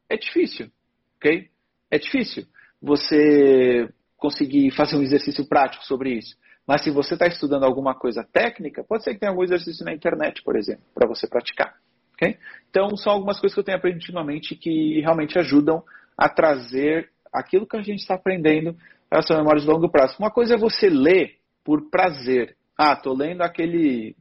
é 0.10 0.17
difícil, 0.17 0.69
ok? 1.17 1.49
É 1.91 1.97
difícil 1.97 2.45
você 2.82 3.89
conseguir 4.17 4.71
fazer 4.71 4.95
um 4.95 5.03
exercício 5.03 5.47
prático 5.47 5.86
sobre 5.86 6.13
isso. 6.17 6.36
Mas 6.67 6.84
se 6.84 6.91
você 6.91 7.13
está 7.13 7.27
estudando 7.27 7.63
alguma 7.63 7.95
coisa 7.95 8.23
técnica, 8.23 8.84
pode 8.84 9.03
ser 9.03 9.13
que 9.13 9.19
tenha 9.19 9.32
algum 9.32 9.43
exercício 9.43 9.86
na 9.86 9.93
internet, 9.93 10.43
por 10.43 10.58
exemplo, 10.58 10.84
para 10.93 11.08
você 11.08 11.27
praticar. 11.27 11.75
Okay? 12.13 12.38
Então, 12.69 12.97
são 12.97 13.13
algumas 13.13 13.39
coisas 13.39 13.53
que 13.53 13.60
eu 13.60 13.63
tenho 13.63 13.77
aprendido 13.77 14.01
ultimamente 14.01 14.56
que 14.56 14.99
realmente 14.99 15.38
ajudam 15.39 15.84
a 16.17 16.27
trazer 16.27 17.10
aquilo 17.32 17.67
que 17.67 17.77
a 17.77 17.82
gente 17.82 17.99
está 17.99 18.15
aprendendo 18.15 18.75
para 19.10 19.19
a 19.19 19.21
sua 19.21 19.38
memória 19.38 19.62
de 19.62 19.67
longo 19.67 19.89
prazo. 19.89 20.15
Uma 20.19 20.32
coisa 20.32 20.56
é 20.56 20.58
você 20.58 20.89
ler 20.89 21.38
por 21.63 21.89
prazer. 21.89 22.58
Ah, 22.77 22.93
estou 22.93 23.15
lendo 23.15 23.41
aquele 23.41 24.15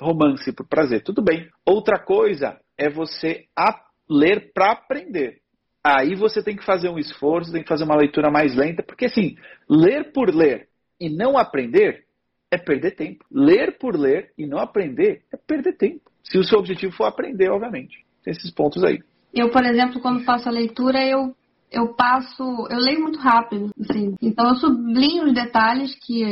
romance 0.00 0.52
por 0.52 0.66
prazer. 0.66 1.02
Tudo 1.02 1.22
bem. 1.22 1.48
Outra 1.64 1.98
coisa 1.98 2.60
é 2.76 2.90
você 2.90 3.46
ler 4.08 4.52
para 4.52 4.72
aprender. 4.72 5.40
Aí 5.86 6.16
você 6.16 6.42
tem 6.42 6.56
que 6.56 6.64
fazer 6.64 6.88
um 6.88 6.98
esforço, 6.98 7.52
tem 7.52 7.62
que 7.62 7.68
fazer 7.68 7.84
uma 7.84 7.94
leitura 7.94 8.28
mais 8.28 8.56
lenta, 8.56 8.82
porque 8.82 9.04
assim, 9.04 9.36
ler 9.70 10.10
por 10.12 10.34
ler 10.34 10.66
e 11.00 11.08
não 11.08 11.38
aprender 11.38 12.02
é 12.50 12.58
perder 12.58 12.96
tempo. 12.96 13.24
Ler 13.30 13.78
por 13.78 13.94
ler 13.94 14.32
e 14.36 14.48
não 14.48 14.58
aprender 14.58 15.22
é 15.32 15.36
perder 15.36 15.76
tempo. 15.76 16.10
Se 16.24 16.38
o 16.38 16.42
seu 16.42 16.58
objetivo 16.58 16.92
for 16.92 17.04
aprender, 17.04 17.48
obviamente. 17.50 18.04
Tem 18.24 18.32
esses 18.32 18.50
pontos 18.50 18.82
aí. 18.82 18.98
Eu, 19.32 19.52
por 19.52 19.64
exemplo, 19.64 20.00
quando 20.00 20.24
faço 20.24 20.48
a 20.48 20.52
leitura, 20.52 21.06
eu, 21.06 21.32
eu 21.70 21.94
passo. 21.94 22.42
Eu 22.68 22.78
leio 22.78 23.02
muito 23.02 23.20
rápido. 23.20 23.70
Assim. 23.78 24.16
Então 24.20 24.48
eu 24.48 24.54
sublinho 24.56 25.26
os 25.26 25.34
detalhes 25.34 25.94
que, 25.94 26.24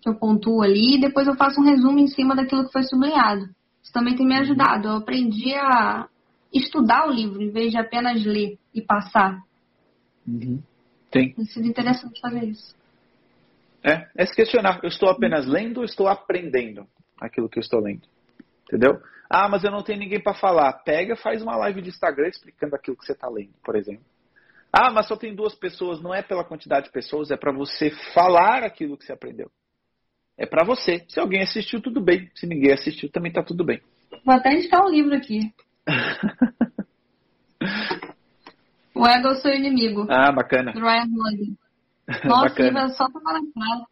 que 0.00 0.08
eu 0.08 0.16
pontuo 0.16 0.60
ali 0.60 0.96
e 0.96 1.00
depois 1.00 1.28
eu 1.28 1.36
faço 1.36 1.60
um 1.60 1.64
resumo 1.64 2.00
em 2.00 2.08
cima 2.08 2.34
daquilo 2.34 2.66
que 2.66 2.72
foi 2.72 2.82
sublinhado. 2.82 3.44
Isso 3.80 3.92
também 3.92 4.16
tem 4.16 4.26
me 4.26 4.34
ajudado. 4.34 4.88
Eu 4.88 4.96
aprendi 4.96 5.54
a 5.54 6.08
estudar 6.52 7.06
o 7.08 7.12
livro 7.12 7.40
em 7.40 7.50
vez 7.50 7.70
de 7.70 7.78
apenas 7.78 8.24
ler 8.24 8.58
e 8.74 8.82
passar. 8.82 9.38
Uhum. 10.26 10.62
Tem. 11.10 11.32
Tem 11.32 11.44
sido 11.46 11.66
interessante 11.66 12.20
fazer 12.20 12.44
isso. 12.44 12.74
É, 13.82 14.08
é 14.16 14.26
se 14.26 14.34
questionar. 14.34 14.80
Eu 14.82 14.88
estou 14.88 15.08
apenas 15.08 15.46
lendo 15.46 15.78
ou 15.78 15.84
estou 15.84 16.08
aprendendo 16.08 16.86
aquilo 17.20 17.48
que 17.48 17.58
eu 17.58 17.62
estou 17.62 17.80
lendo? 17.80 18.06
Entendeu? 18.66 19.00
Ah, 19.28 19.48
mas 19.48 19.64
eu 19.64 19.70
não 19.70 19.82
tenho 19.82 19.98
ninguém 19.98 20.20
para 20.20 20.34
falar. 20.34 20.72
Pega, 20.84 21.16
faz 21.16 21.42
uma 21.42 21.56
live 21.56 21.82
de 21.82 21.88
Instagram 21.88 22.28
explicando 22.28 22.76
aquilo 22.76 22.96
que 22.96 23.04
você 23.04 23.12
está 23.12 23.28
lendo, 23.28 23.52
por 23.64 23.76
exemplo. 23.76 24.04
Ah, 24.72 24.90
mas 24.90 25.06
só 25.06 25.16
tem 25.16 25.34
duas 25.34 25.54
pessoas. 25.54 26.00
Não 26.00 26.14
é 26.14 26.22
pela 26.22 26.44
quantidade 26.44 26.86
de 26.86 26.92
pessoas, 26.92 27.30
é 27.30 27.36
para 27.36 27.52
você 27.52 27.90
falar 28.14 28.62
aquilo 28.62 28.96
que 28.96 29.04
você 29.04 29.12
aprendeu. 29.12 29.50
É 30.36 30.46
para 30.46 30.64
você. 30.64 31.04
Se 31.08 31.20
alguém 31.20 31.42
assistiu, 31.42 31.80
tudo 31.80 32.00
bem. 32.00 32.30
Se 32.34 32.46
ninguém 32.46 32.72
assistiu, 32.72 33.10
também 33.10 33.30
está 33.30 33.42
tudo 33.42 33.64
bem. 33.64 33.80
Vou 34.24 34.34
até 34.34 34.52
indicar 34.54 34.84
um 34.84 34.90
livro 34.90 35.14
aqui. 35.14 35.52
o 38.94 39.06
Ego 39.06 39.28
é 39.28 39.30
o 39.30 39.36
seu 39.36 39.54
inimigo. 39.54 40.06
Ah, 40.10 40.32
bacana. 40.32 40.72
Ryan 40.72 41.08
Holiday. 41.16 41.56
Nossa, 42.24 42.62
é 42.62 42.88
só 42.90 43.08
tomar 43.08 43.34
na 43.34 43.40
cara. 43.40 43.86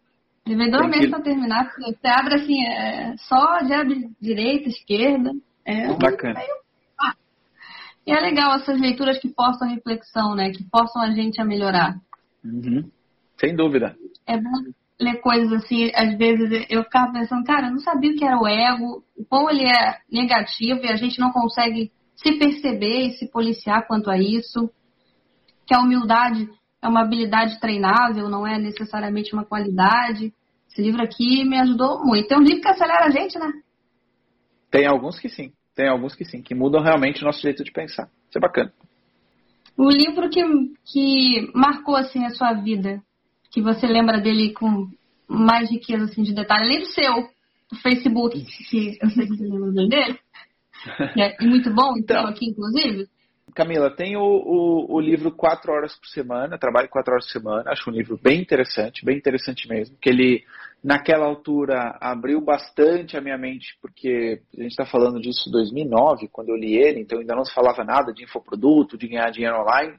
Levei 0.46 0.70
dois 0.70 0.88
meses 0.88 1.10
para 1.10 1.20
terminar, 1.20 1.66
porque 1.66 1.92
você 1.92 2.08
abre 2.08 2.34
assim, 2.34 2.66
é 2.66 3.14
só 3.18 3.58
de 3.60 4.10
direita, 4.20 4.68
esquerda. 4.68 5.32
É 5.64 5.94
bacana. 5.94 6.40
Meio... 6.40 6.54
Ah. 6.98 7.14
E 8.06 8.12
é 8.12 8.20
legal 8.20 8.54
essas 8.54 8.80
leituras 8.80 9.18
que 9.18 9.32
forçam 9.34 9.68
reflexão, 9.68 10.34
né? 10.34 10.50
Que 10.50 10.64
forçam 10.70 11.02
a 11.02 11.10
gente 11.10 11.38
a 11.40 11.44
melhorar. 11.44 12.00
Uhum. 12.44 12.90
Sem 13.38 13.54
dúvida. 13.54 13.96
É 14.26 14.36
bom 14.36 14.50
ler 15.00 15.20
coisas 15.20 15.52
assim, 15.52 15.90
às 15.94 16.16
vezes 16.16 16.66
eu 16.68 16.84
ficava 16.84 17.12
pensando, 17.12 17.44
cara, 17.44 17.68
eu 17.68 17.72
não 17.72 17.78
sabia 17.78 18.10
o 18.10 18.14
que 18.14 18.24
era 18.24 18.38
o 18.38 18.46
ego, 18.46 19.02
o 19.16 19.24
quão 19.24 19.48
ele 19.48 19.64
é 19.64 19.98
negativo 20.10 20.80
e 20.84 20.88
a 20.88 20.96
gente 20.96 21.18
não 21.18 21.32
consegue 21.32 21.90
se 22.14 22.38
perceber 22.38 23.06
e 23.06 23.12
se 23.12 23.30
policiar 23.30 23.86
quanto 23.86 24.10
a 24.10 24.18
isso. 24.18 24.70
Que 25.66 25.74
a 25.74 25.80
humildade 25.80 26.48
é 26.82 26.88
uma 26.88 27.02
habilidade 27.02 27.58
treinável, 27.60 28.28
não 28.28 28.46
é 28.46 28.58
necessariamente 28.58 29.32
uma 29.32 29.44
qualidade. 29.44 30.32
Esse 30.70 30.82
livro 30.82 31.02
aqui 31.02 31.44
me 31.44 31.58
ajudou 31.58 32.04
muito. 32.04 32.28
Tem 32.28 32.38
um 32.38 32.42
livro 32.42 32.60
que 32.60 32.68
acelera 32.68 33.06
a 33.06 33.10
gente, 33.10 33.38
né? 33.38 33.52
Tem 34.70 34.86
alguns 34.86 35.18
que 35.18 35.28
sim. 35.28 35.52
Tem 35.74 35.88
alguns 35.88 36.14
que 36.14 36.24
sim, 36.24 36.42
que 36.42 36.54
mudam 36.54 36.82
realmente 36.82 37.22
o 37.22 37.24
nosso 37.24 37.40
jeito 37.40 37.64
de 37.64 37.72
pensar. 37.72 38.08
Isso 38.28 38.36
é 38.36 38.40
bacana. 38.40 38.72
O 39.76 39.88
livro 39.88 40.28
que, 40.28 40.42
que 40.84 41.50
marcou 41.54 41.96
assim 41.96 42.24
a 42.26 42.30
sua 42.30 42.52
vida, 42.52 43.02
que 43.50 43.60
você 43.60 43.86
lembra 43.86 44.20
dele 44.20 44.52
com 44.52 44.88
mais 45.28 45.70
riqueza 45.70 46.04
assim, 46.04 46.22
de 46.22 46.34
detalhe, 46.34 46.64
além 46.64 46.80
do 46.80 46.86
seu, 46.86 47.14
do 47.70 47.78
Facebook, 47.80 48.44
que 48.68 48.98
eu 49.00 49.10
sei 49.10 49.26
que 49.26 49.36
você 49.36 49.44
lembra 49.44 49.72
dele, 49.72 50.18
é 51.18 51.44
muito 51.44 51.72
bom, 51.72 51.96
então, 51.96 52.26
aqui 52.26 52.46
inclusive. 52.46 53.08
Camila, 53.54 53.90
tem 53.90 54.16
o, 54.16 54.22
o, 54.22 54.94
o, 54.94 55.00
livro 55.00 55.32
Quatro 55.32 55.72
Horas 55.72 55.96
por 55.96 56.06
Semana, 56.06 56.58
trabalho 56.58 56.88
quatro 56.88 57.12
horas 57.12 57.26
por 57.26 57.32
semana, 57.32 57.70
acho 57.70 57.90
um 57.90 57.92
livro 57.92 58.18
bem 58.22 58.40
interessante, 58.40 59.04
bem 59.04 59.16
interessante 59.16 59.68
mesmo, 59.68 59.96
que 60.00 60.08
ele, 60.08 60.44
naquela 60.82 61.26
altura, 61.26 61.96
abriu 62.00 62.40
bastante 62.40 63.16
a 63.16 63.20
minha 63.20 63.36
mente, 63.36 63.76
porque 63.82 64.40
a 64.56 64.62
gente 64.62 64.70
está 64.70 64.86
falando 64.86 65.20
disso 65.20 65.48
em 65.48 65.52
2009, 65.52 66.28
quando 66.28 66.50
eu 66.50 66.56
li 66.56 66.76
ele, 66.76 67.00
então 67.00 67.18
ainda 67.18 67.34
não 67.34 67.44
se 67.44 67.52
falava 67.52 67.84
nada 67.84 68.12
de 68.12 68.22
infoproduto, 68.22 68.96
de 68.96 69.08
ganhar 69.08 69.30
dinheiro 69.30 69.60
online, 69.60 69.94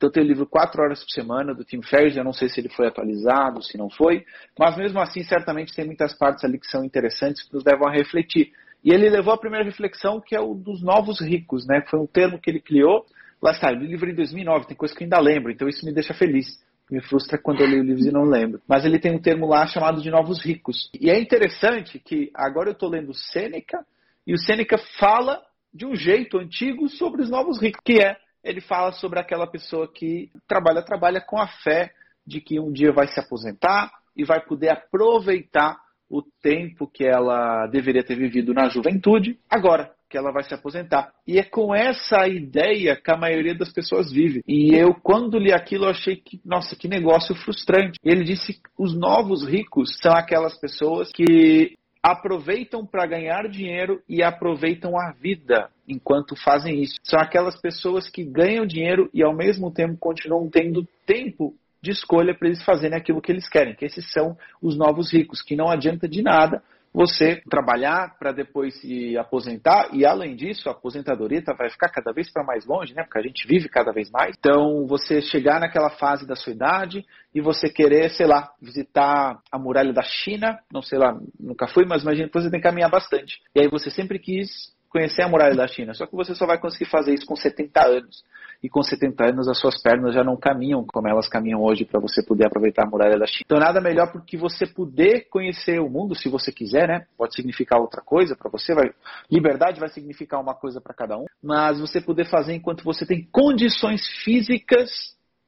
então 0.00 0.10
tem 0.10 0.24
o 0.24 0.26
livro 0.26 0.46
Quatro 0.46 0.82
Horas 0.82 1.04
por 1.04 1.10
Semana, 1.10 1.54
do 1.54 1.62
Tim 1.62 1.82
Ferriss, 1.82 2.16
eu 2.16 2.24
não 2.24 2.32
sei 2.32 2.48
se 2.48 2.58
ele 2.58 2.70
foi 2.70 2.86
atualizado, 2.86 3.62
se 3.62 3.76
não 3.76 3.90
foi, 3.90 4.24
mas 4.58 4.74
mesmo 4.78 4.98
assim, 4.98 5.22
certamente 5.22 5.74
tem 5.76 5.84
muitas 5.84 6.16
partes 6.16 6.42
ali 6.42 6.58
que 6.58 6.66
são 6.68 6.82
interessantes, 6.82 7.42
que 7.42 7.52
nos 7.52 7.62
levam 7.62 7.86
a 7.86 7.92
refletir. 7.92 8.50
E 8.82 8.94
ele 8.94 9.10
levou 9.10 9.34
a 9.34 9.36
primeira 9.36 9.62
reflexão, 9.62 10.18
que 10.18 10.34
é 10.34 10.40
o 10.40 10.54
dos 10.54 10.82
novos 10.82 11.20
ricos, 11.20 11.66
né? 11.66 11.84
Foi 11.90 12.00
um 12.00 12.06
termo 12.06 12.40
que 12.40 12.48
ele 12.48 12.62
criou. 12.62 13.04
Lá 13.42 13.50
está, 13.50 13.70
ele 13.70 13.86
livro 13.86 14.08
em 14.08 14.14
2009, 14.14 14.68
tem 14.68 14.76
coisa 14.76 14.94
que 14.94 15.02
eu 15.02 15.04
ainda 15.04 15.20
lembro, 15.20 15.52
então 15.52 15.68
isso 15.68 15.84
me 15.84 15.92
deixa 15.92 16.14
feliz. 16.14 16.46
Me 16.90 17.02
frustra 17.02 17.36
quando 17.36 17.60
eu 17.60 17.66
leio 17.66 17.82
livros 17.82 18.06
e 18.06 18.10
não 18.10 18.24
lembro. 18.24 18.62
Mas 18.66 18.86
ele 18.86 18.98
tem 18.98 19.14
um 19.14 19.20
termo 19.20 19.46
lá 19.46 19.66
chamado 19.66 20.00
de 20.00 20.10
novos 20.10 20.42
ricos. 20.42 20.90
E 20.98 21.10
é 21.10 21.20
interessante 21.20 21.98
que 21.98 22.30
agora 22.34 22.70
eu 22.70 22.72
estou 22.72 22.88
lendo 22.88 23.12
Sêneca, 23.12 23.84
e 24.26 24.32
o 24.32 24.38
Sêneca 24.38 24.78
fala 24.98 25.42
de 25.74 25.84
um 25.84 25.94
jeito 25.94 26.38
antigo 26.38 26.88
sobre 26.88 27.20
os 27.20 27.28
novos 27.28 27.60
ricos, 27.60 27.82
que 27.84 28.00
é, 28.02 28.16
ele 28.42 28.60
fala 28.60 28.92
sobre 28.92 29.18
aquela 29.18 29.46
pessoa 29.46 29.90
que 29.92 30.30
trabalha, 30.48 30.82
trabalha 30.82 31.20
com 31.20 31.38
a 31.38 31.46
fé 31.46 31.92
de 32.26 32.40
que 32.40 32.60
um 32.60 32.72
dia 32.72 32.92
vai 32.92 33.06
se 33.08 33.18
aposentar 33.18 33.90
e 34.16 34.24
vai 34.24 34.40
poder 34.40 34.70
aproveitar 34.70 35.78
o 36.08 36.22
tempo 36.42 36.88
que 36.88 37.04
ela 37.04 37.66
deveria 37.68 38.02
ter 38.02 38.16
vivido 38.16 38.52
na 38.52 38.68
juventude, 38.68 39.38
agora 39.48 39.92
que 40.10 40.18
ela 40.18 40.32
vai 40.32 40.42
se 40.42 40.52
aposentar. 40.52 41.12
E 41.24 41.38
é 41.38 41.44
com 41.44 41.72
essa 41.72 42.26
ideia 42.26 42.96
que 42.96 43.12
a 43.12 43.16
maioria 43.16 43.54
das 43.54 43.72
pessoas 43.72 44.10
vive. 44.10 44.42
E 44.46 44.74
eu, 44.74 44.92
quando 44.92 45.38
li 45.38 45.52
aquilo, 45.52 45.86
achei 45.86 46.16
que, 46.16 46.40
nossa, 46.44 46.74
que 46.74 46.88
negócio 46.88 47.32
frustrante. 47.36 47.96
Ele 48.04 48.24
disse 48.24 48.54
que 48.54 48.68
os 48.76 48.92
novos 48.92 49.46
ricos 49.46 49.96
são 50.02 50.12
aquelas 50.12 50.58
pessoas 50.58 51.12
que 51.12 51.76
aproveitam 52.02 52.86
para 52.86 53.06
ganhar 53.06 53.48
dinheiro 53.48 54.02
e 54.08 54.22
aproveitam 54.22 54.98
a 54.98 55.12
vida 55.12 55.70
enquanto 55.86 56.34
fazem 56.34 56.82
isso. 56.82 56.96
São 57.02 57.20
aquelas 57.20 57.60
pessoas 57.60 58.08
que 58.08 58.24
ganham 58.24 58.66
dinheiro 58.66 59.10
e 59.12 59.22
ao 59.22 59.34
mesmo 59.34 59.70
tempo 59.70 59.96
continuam 59.98 60.48
tendo 60.48 60.86
tempo 61.04 61.54
de 61.82 61.90
escolha 61.90 62.34
para 62.34 62.48
eles 62.48 62.62
fazerem 62.62 62.96
aquilo 62.96 63.20
que 63.20 63.32
eles 63.32 63.48
querem, 63.48 63.74
que 63.74 63.84
esses 63.84 64.10
são 64.12 64.36
os 64.60 64.76
novos 64.76 65.12
ricos, 65.12 65.42
que 65.42 65.56
não 65.56 65.68
adianta 65.68 66.08
de 66.08 66.22
nada 66.22 66.62
você 66.92 67.40
trabalhar 67.48 68.16
para 68.18 68.32
depois 68.32 68.80
se 68.80 69.16
aposentar 69.16 69.90
e 69.92 70.04
além 70.04 70.34
disso 70.34 70.68
a 70.68 70.72
aposentadoria 70.72 71.42
vai 71.56 71.70
ficar 71.70 71.88
cada 71.88 72.12
vez 72.12 72.30
para 72.30 72.44
mais 72.44 72.66
longe, 72.66 72.94
né? 72.94 73.04
Porque 73.04 73.18
a 73.18 73.22
gente 73.22 73.46
vive 73.46 73.68
cada 73.68 73.92
vez 73.92 74.10
mais. 74.10 74.34
Então 74.38 74.86
você 74.86 75.22
chegar 75.22 75.60
naquela 75.60 75.90
fase 75.90 76.26
da 76.26 76.34
sua 76.34 76.52
idade 76.52 77.04
e 77.34 77.40
você 77.40 77.68
querer, 77.68 78.10
sei 78.10 78.26
lá, 78.26 78.50
visitar 78.60 79.40
a 79.50 79.58
muralha 79.58 79.92
da 79.92 80.02
China, 80.02 80.58
não 80.72 80.82
sei 80.82 80.98
lá, 80.98 81.16
nunca 81.38 81.68
fui, 81.68 81.84
mas 81.86 82.02
imagina 82.02 82.28
que 82.28 82.34
você 82.34 82.50
tem 82.50 82.60
que 82.60 82.66
caminhar 82.66 82.90
bastante. 82.90 83.40
E 83.54 83.60
aí 83.60 83.68
você 83.68 83.90
sempre 83.90 84.18
quis 84.18 84.74
conhecer 84.88 85.22
a 85.22 85.28
muralha 85.28 85.54
da 85.54 85.68
China, 85.68 85.94
só 85.94 86.04
que 86.04 86.16
você 86.16 86.34
só 86.34 86.46
vai 86.46 86.58
conseguir 86.58 86.90
fazer 86.90 87.14
isso 87.14 87.24
com 87.24 87.36
70 87.36 87.86
anos 87.86 88.24
e 88.62 88.68
com 88.68 88.82
70 88.82 89.24
anos 89.24 89.48
as 89.48 89.58
suas 89.58 89.80
pernas 89.80 90.14
já 90.14 90.22
não 90.22 90.36
caminham 90.36 90.84
como 90.84 91.08
elas 91.08 91.28
caminham 91.28 91.62
hoje 91.62 91.84
para 91.84 92.00
você 92.00 92.22
poder 92.22 92.46
aproveitar 92.46 92.84
a 92.84 92.90
muralha 92.90 93.18
da 93.18 93.26
China. 93.26 93.42
Então 93.44 93.58
nada 93.58 93.80
melhor 93.80 94.12
porque 94.12 94.36
você 94.36 94.66
poder 94.66 95.28
conhecer 95.30 95.80
o 95.80 95.88
mundo, 95.88 96.14
se 96.14 96.28
você 96.28 96.52
quiser, 96.52 96.88
né? 96.88 97.06
Pode 97.16 97.34
significar 97.34 97.80
outra 97.80 98.02
coisa 98.02 98.36
para 98.36 98.50
você, 98.50 98.74
vai 98.74 98.90
liberdade 99.30 99.80
vai 99.80 99.88
significar 99.88 100.40
uma 100.40 100.54
coisa 100.54 100.80
para 100.80 100.94
cada 100.94 101.16
um, 101.16 101.24
mas 101.42 101.80
você 101.80 102.00
poder 102.00 102.26
fazer 102.26 102.54
enquanto 102.54 102.84
você 102.84 103.06
tem 103.06 103.26
condições 103.32 104.06
físicas 104.24 104.90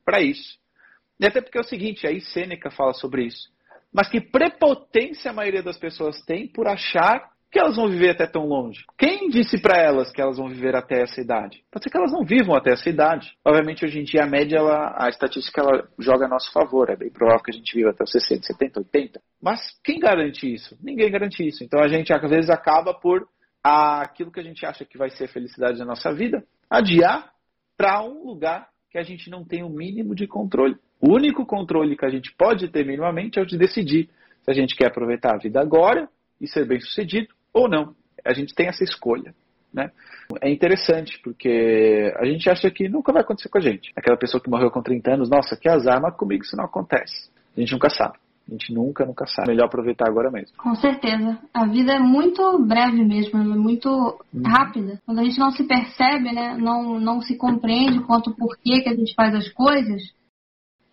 para 0.05 0.20
isso. 0.20 0.59
E 1.20 1.27
até 1.27 1.40
porque 1.40 1.59
é 1.59 1.61
o 1.61 1.64
seguinte, 1.64 2.07
aí 2.07 2.20
Sêneca 2.20 2.70
fala 2.70 2.92
sobre 2.94 3.25
isso. 3.25 3.51
Mas 3.92 4.09
que 4.09 4.20
prepotência 4.20 5.31
a 5.31 5.35
maioria 5.35 5.62
das 5.62 5.77
pessoas 5.77 6.20
tem 6.22 6.48
por 6.48 6.66
achar 6.66 7.31
que 7.51 7.59
elas 7.59 7.77
vão 7.77 7.88
viver 7.88 8.11
até 8.11 8.27
tão 8.27 8.46
longe? 8.46 8.83
Quem 8.98 9.12
disse 9.33 9.61
para 9.61 9.81
elas 9.81 10.12
que 10.12 10.21
elas 10.21 10.37
vão 10.37 10.49
viver 10.49 10.77
até 10.77 11.03
essa 11.03 11.21
idade? 11.21 11.64
Pode 11.71 11.85
ser 11.85 11.90
que 11.90 11.97
elas 11.97 12.12
não 12.12 12.25
vivam 12.25 12.55
até 12.55 12.73
essa 12.73 12.88
idade. 12.88 13.33
Obviamente, 13.45 13.85
hoje 13.85 13.99
em 13.99 14.05
dia, 14.05 14.23
a 14.23 14.27
média, 14.29 14.59
ela, 14.59 14.95
a 14.97 15.09
estatística, 15.09 15.61
ela 15.61 15.88
joga 15.99 16.27
a 16.27 16.29
nosso 16.29 16.53
favor. 16.53 16.90
É 16.90 16.97
bem 16.97 17.11
provável 17.11 17.42
que 17.42 17.51
a 17.51 17.55
gente 17.55 17.75
viva 17.75 17.90
até 17.90 18.05
os 18.05 18.12
60, 18.12 18.42
70, 18.42 18.81
80. 18.81 19.21
Mas 19.42 19.61
quem 19.83 19.99
garante 19.99 20.53
isso? 20.53 20.79
Ninguém 20.81 21.11
garante 21.11 21.47
isso. 21.47 21.64
Então, 21.64 21.81
a 21.81 21.88
gente, 21.88 22.12
às 22.12 22.31
vezes, 22.31 22.51
acaba 22.51 22.95
por 22.95 23.27
aquilo 23.64 24.31
que 24.31 24.40
a 24.40 24.45
gente 24.45 24.66
acha 24.66 24.85
que 24.85 24.99
vai 24.99 25.11
ser 25.11 25.25
a 25.25 25.29
felicidade 25.29 25.79
da 25.79 25.85
nossa 25.85 26.12
vida, 26.12 26.45
adiar 26.68 27.33
para 27.77 28.03
um 28.03 28.25
lugar 28.25 28.68
que 28.90 28.99
a 28.99 29.03
gente 29.03 29.31
não 29.31 29.45
tem 29.45 29.62
o 29.62 29.71
mínimo 29.71 30.14
de 30.14 30.27
controle. 30.27 30.77
O 31.01 31.14
único 31.14 31.47
controle 31.47 31.97
que 31.97 32.05
a 32.05 32.11
gente 32.11 32.35
pode 32.37 32.68
ter 32.68 32.85
minimamente 32.85 33.38
é 33.38 33.42
o 33.42 33.47
de 33.47 33.57
decidir 33.57 34.11
se 34.42 34.51
a 34.51 34.55
gente 34.55 34.77
quer 34.77 34.88
aproveitar 34.88 35.35
a 35.35 35.38
vida 35.38 35.61
agora 35.61 36.09
e 36.40 36.47
ser 36.47 36.66
bem 36.66 36.81
sucedido 36.81 37.29
ou 37.53 37.68
não. 37.68 37.95
A 38.25 38.33
gente 38.33 38.55
tem 38.55 38.69
essa 38.69 38.85
escolha. 38.85 39.35
Né? 39.73 39.91
É 40.43 40.51
interessante, 40.51 41.19
porque 41.25 42.13
a 42.17 42.27
gente 42.27 42.49
acha 42.51 42.71
que 42.71 42.89
nunca 42.89 43.13
vai 43.13 43.23
acontecer 43.23 43.49
com 43.49 43.59
a 43.59 43.63
gente. 43.63 43.91
Aquela 43.97 44.19
pessoa 44.19 44.43
que 44.43 44.51
morreu 44.51 44.71
com 44.71 44.83
30 44.83 45.15
anos, 45.15 45.31
nossa, 45.31 45.57
que 45.57 45.69
azar, 45.69 46.01
mas 46.01 46.15
comigo 46.17 46.45
isso 46.45 46.57
não 46.57 46.65
acontece. 46.65 47.31
A 47.57 47.61
gente 47.61 47.73
nunca 47.73 47.89
sabe. 47.89 48.19
A 48.49 48.53
gente 48.53 48.75
nunca, 48.75 49.07
nunca 49.07 49.27
sabe. 49.27 49.49
Melhor 49.49 49.67
aproveitar 49.67 50.09
agora 50.09 50.31
mesmo. 50.31 50.57
Com 50.59 50.75
certeza. 50.75 51.39
A 51.55 51.65
vida 51.67 51.93
é 51.95 51.99
muito 51.99 52.59
breve 52.59 53.05
mesmo, 53.05 53.41
é 53.41 53.45
muito 53.45 53.89
hum. 54.35 54.43
rápida. 54.45 54.99
Quando 55.07 55.21
a 55.21 55.25
gente 55.25 55.39
não 55.39 55.51
se 55.51 55.65
percebe, 55.65 56.33
né, 56.33 56.57
não, 56.59 56.99
não 56.99 57.21
se 57.21 57.37
compreende 57.37 58.01
quanto 58.01 58.35
porquê 58.35 58.83
que 58.83 58.89
a 58.89 58.95
gente 58.95 59.15
faz 59.15 59.35
as 59.35 59.49
coisas, 59.49 60.03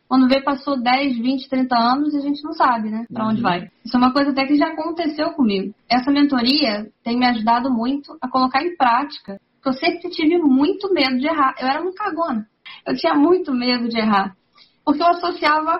quando 0.10 0.28
vê, 0.28 0.42
passou 0.42 0.82
10, 0.82 1.20
20, 1.20 1.48
30 1.48 1.78
anos 1.78 2.14
e 2.16 2.18
a 2.18 2.22
gente 2.22 2.44
não 2.44 2.52
sabe, 2.54 2.90
né, 2.90 3.06
para 3.14 3.26
uhum. 3.26 3.30
onde 3.30 3.42
vai. 3.44 3.70
Isso 3.86 3.96
é 3.96 4.00
uma 4.00 4.12
coisa 4.12 4.32
até 4.32 4.48
que 4.48 4.58
já 4.58 4.70
aconteceu 4.70 5.30
comigo. 5.34 5.72
Essa 5.88 6.10
mentoria 6.10 6.88
tem 7.04 7.16
me 7.16 7.28
ajudado 7.28 7.72
muito 7.72 8.18
a 8.20 8.28
colocar 8.28 8.64
em 8.64 8.76
prática, 8.76 9.40
porque 9.54 9.70
eu 9.70 9.74
sempre 9.74 10.10
tive 10.10 10.40
muito 10.40 10.92
medo 10.92 11.20
de 11.20 11.28
errar. 11.28 11.54
Eu 11.60 11.68
era 11.68 11.84
muito 11.84 11.96
cagona. 11.96 12.48
Eu 12.88 12.96
tinha 12.96 13.14
muito 13.14 13.54
medo 13.54 13.88
de 13.88 14.00
errar, 14.00 14.36
porque 14.84 15.04
eu 15.04 15.08
associava 15.08 15.80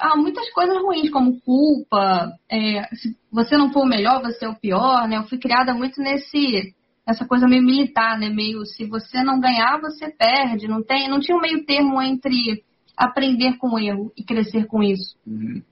a 0.00 0.16
muitas 0.16 0.50
coisas 0.52 0.76
ruins, 0.78 1.10
como 1.10 1.38
culpa, 1.42 2.32
é, 2.50 2.82
se 2.94 3.14
você 3.30 3.58
não 3.58 3.72
for 3.72 3.82
o 3.82 3.88
melhor, 3.88 4.22
você 4.22 4.46
é 4.46 4.48
o 4.48 4.58
pior, 4.58 5.06
né? 5.06 5.18
Eu 5.18 5.24
fui 5.24 5.38
criada 5.38 5.74
muito 5.74 6.00
nesse 6.00 6.74
essa 7.06 7.26
coisa 7.26 7.46
meio 7.46 7.62
militar, 7.62 8.18
né? 8.18 8.30
Meio 8.30 8.64
se 8.64 8.86
você 8.86 9.22
não 9.22 9.38
ganhar, 9.38 9.80
você 9.80 10.08
perde. 10.08 10.66
Não 10.66 10.82
tem, 10.82 11.08
não 11.08 11.20
tinha 11.20 11.36
um 11.36 11.40
meio 11.40 11.64
termo 11.64 12.00
entre 12.00 12.64
aprender 12.96 13.56
com 13.58 13.74
o 13.74 13.78
erro 13.78 14.12
e 14.16 14.24
crescer 14.24 14.66
com 14.66 14.82
isso. 14.82 15.16
Uhum. 15.26 15.62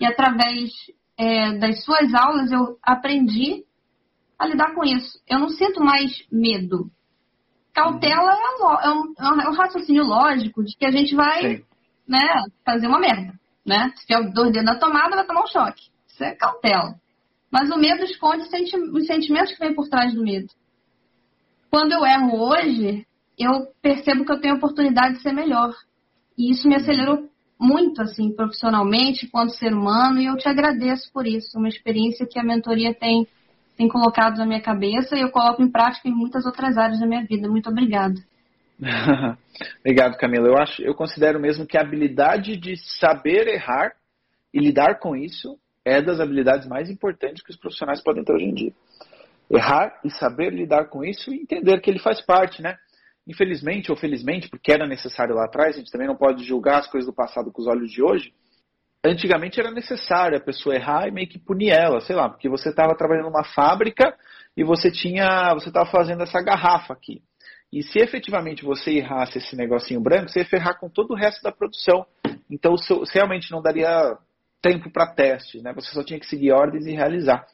E 0.00 0.06
através 0.06 0.70
é, 1.16 1.52
das 1.58 1.84
suas 1.84 2.14
aulas 2.14 2.52
eu 2.52 2.78
aprendi 2.82 3.64
a 4.38 4.46
lidar 4.46 4.74
com 4.74 4.84
isso. 4.84 5.20
Eu 5.28 5.40
não 5.40 5.48
sinto 5.48 5.82
mais 5.82 6.24
medo. 6.30 6.90
Cautela 7.74 8.32
é, 8.32 8.90
um, 8.90 9.40
é 9.40 9.48
um 9.48 9.54
raciocínio 9.54 10.04
lógico 10.04 10.64
de 10.64 10.76
que 10.76 10.86
a 10.86 10.90
gente 10.90 11.14
vai 11.14 11.62
né, 12.06 12.44
fazer 12.64 12.86
uma 12.86 12.98
merda. 12.98 13.38
Né? 13.66 13.92
Se 13.96 14.06
tiver 14.06 14.32
dois 14.32 14.52
dedos 14.52 14.64
na 14.64 14.78
tomada, 14.78 15.16
vai 15.16 15.26
tomar 15.26 15.42
um 15.42 15.46
choque. 15.46 15.88
Isso 16.08 16.24
é 16.24 16.34
cautela. 16.34 16.94
Mas 17.50 17.70
o 17.70 17.78
medo 17.78 18.04
esconde 18.04 18.42
os 18.42 19.06
sentimentos 19.06 19.52
que 19.52 19.58
vêm 19.58 19.74
por 19.74 19.88
trás 19.88 20.14
do 20.14 20.22
medo. 20.22 20.48
Quando 21.70 21.92
eu 21.92 22.04
erro 22.04 22.40
hoje, 22.40 23.06
eu 23.38 23.68
percebo 23.82 24.24
que 24.24 24.32
eu 24.32 24.40
tenho 24.40 24.56
oportunidade 24.56 25.16
de 25.16 25.22
ser 25.22 25.32
melhor. 25.32 25.74
E 26.38 26.52
isso 26.52 26.68
me 26.68 26.76
acelerou 26.76 27.28
muito, 27.60 28.00
assim, 28.00 28.32
profissionalmente, 28.32 29.26
quanto 29.26 29.56
ser 29.56 29.74
humano, 29.74 30.20
e 30.20 30.26
eu 30.26 30.36
te 30.36 30.48
agradeço 30.48 31.12
por 31.12 31.26
isso. 31.26 31.58
Uma 31.58 31.68
experiência 31.68 32.24
que 32.24 32.38
a 32.38 32.44
mentoria 32.44 32.94
tem, 32.94 33.26
tem 33.76 33.88
colocado 33.88 34.38
na 34.38 34.46
minha 34.46 34.62
cabeça 34.62 35.16
e 35.16 35.20
eu 35.20 35.30
coloco 35.30 35.60
em 35.60 35.70
prática 35.70 36.08
em 36.08 36.14
muitas 36.14 36.46
outras 36.46 36.78
áreas 36.78 37.00
da 37.00 37.06
minha 37.06 37.24
vida. 37.24 37.48
Muito 37.48 37.68
obrigada. 37.68 38.14
Obrigado, 39.80 40.16
Camila. 40.16 40.46
Eu, 40.46 40.56
acho, 40.56 40.80
eu 40.82 40.94
considero 40.94 41.40
mesmo 41.40 41.66
que 41.66 41.76
a 41.76 41.80
habilidade 41.80 42.56
de 42.56 42.76
saber 42.76 43.48
errar 43.48 43.92
e 44.54 44.60
lidar 44.60 45.00
com 45.00 45.16
isso 45.16 45.58
é 45.84 46.00
das 46.00 46.20
habilidades 46.20 46.68
mais 46.68 46.88
importantes 46.88 47.42
que 47.42 47.50
os 47.50 47.56
profissionais 47.56 48.00
podem 48.00 48.22
ter 48.22 48.32
hoje 48.32 48.44
em 48.44 48.54
dia. 48.54 48.72
Errar 49.50 49.98
e 50.04 50.10
saber 50.10 50.52
lidar 50.52 50.84
com 50.84 51.04
isso 51.04 51.32
e 51.32 51.40
entender 51.40 51.80
que 51.80 51.90
ele 51.90 51.98
faz 51.98 52.20
parte, 52.20 52.62
né? 52.62 52.76
Infelizmente 53.28 53.90
ou 53.90 53.96
felizmente, 53.96 54.48
porque 54.48 54.72
era 54.72 54.86
necessário 54.86 55.34
lá 55.34 55.44
atrás, 55.44 55.76
a 55.76 55.78
gente 55.78 55.92
também 55.92 56.08
não 56.08 56.16
pode 56.16 56.42
julgar 56.44 56.78
as 56.78 56.86
coisas 56.86 57.06
do 57.06 57.14
passado 57.14 57.52
com 57.52 57.60
os 57.60 57.68
olhos 57.68 57.90
de 57.90 58.02
hoje. 58.02 58.32
Antigamente 59.04 59.60
era 59.60 59.70
necessário 59.70 60.38
a 60.38 60.40
pessoa 60.40 60.74
errar 60.74 61.06
e 61.06 61.10
meio 61.10 61.28
que 61.28 61.38
punir 61.38 61.70
ela, 61.70 62.00
sei 62.00 62.16
lá, 62.16 62.28
porque 62.28 62.48
você 62.48 62.70
estava 62.70 62.96
trabalhando 62.96 63.26
numa 63.26 63.44
fábrica 63.44 64.16
e 64.56 64.64
você 64.64 64.90
tinha, 64.90 65.52
você 65.52 65.68
estava 65.68 65.90
fazendo 65.90 66.22
essa 66.22 66.40
garrafa 66.40 66.94
aqui. 66.94 67.22
E 67.70 67.82
se 67.82 67.98
efetivamente 67.98 68.64
você 68.64 68.92
errasse 68.92 69.36
esse 69.36 69.54
negocinho 69.54 70.00
branco, 70.00 70.30
você 70.30 70.40
ia 70.40 70.46
ferrar 70.46 70.80
com 70.80 70.88
todo 70.88 71.10
o 71.10 71.16
resto 71.16 71.42
da 71.42 71.52
produção. 71.52 72.06
Então, 72.50 72.74
você 72.76 73.18
realmente 73.18 73.52
não 73.52 73.60
daria 73.60 74.16
tempo 74.62 74.90
para 74.90 75.12
teste, 75.12 75.60
né? 75.60 75.72
Você 75.74 75.92
só 75.92 76.02
tinha 76.02 76.18
que 76.18 76.26
seguir 76.26 76.52
ordens 76.52 76.86
e 76.86 76.92
realizar. 76.92 77.46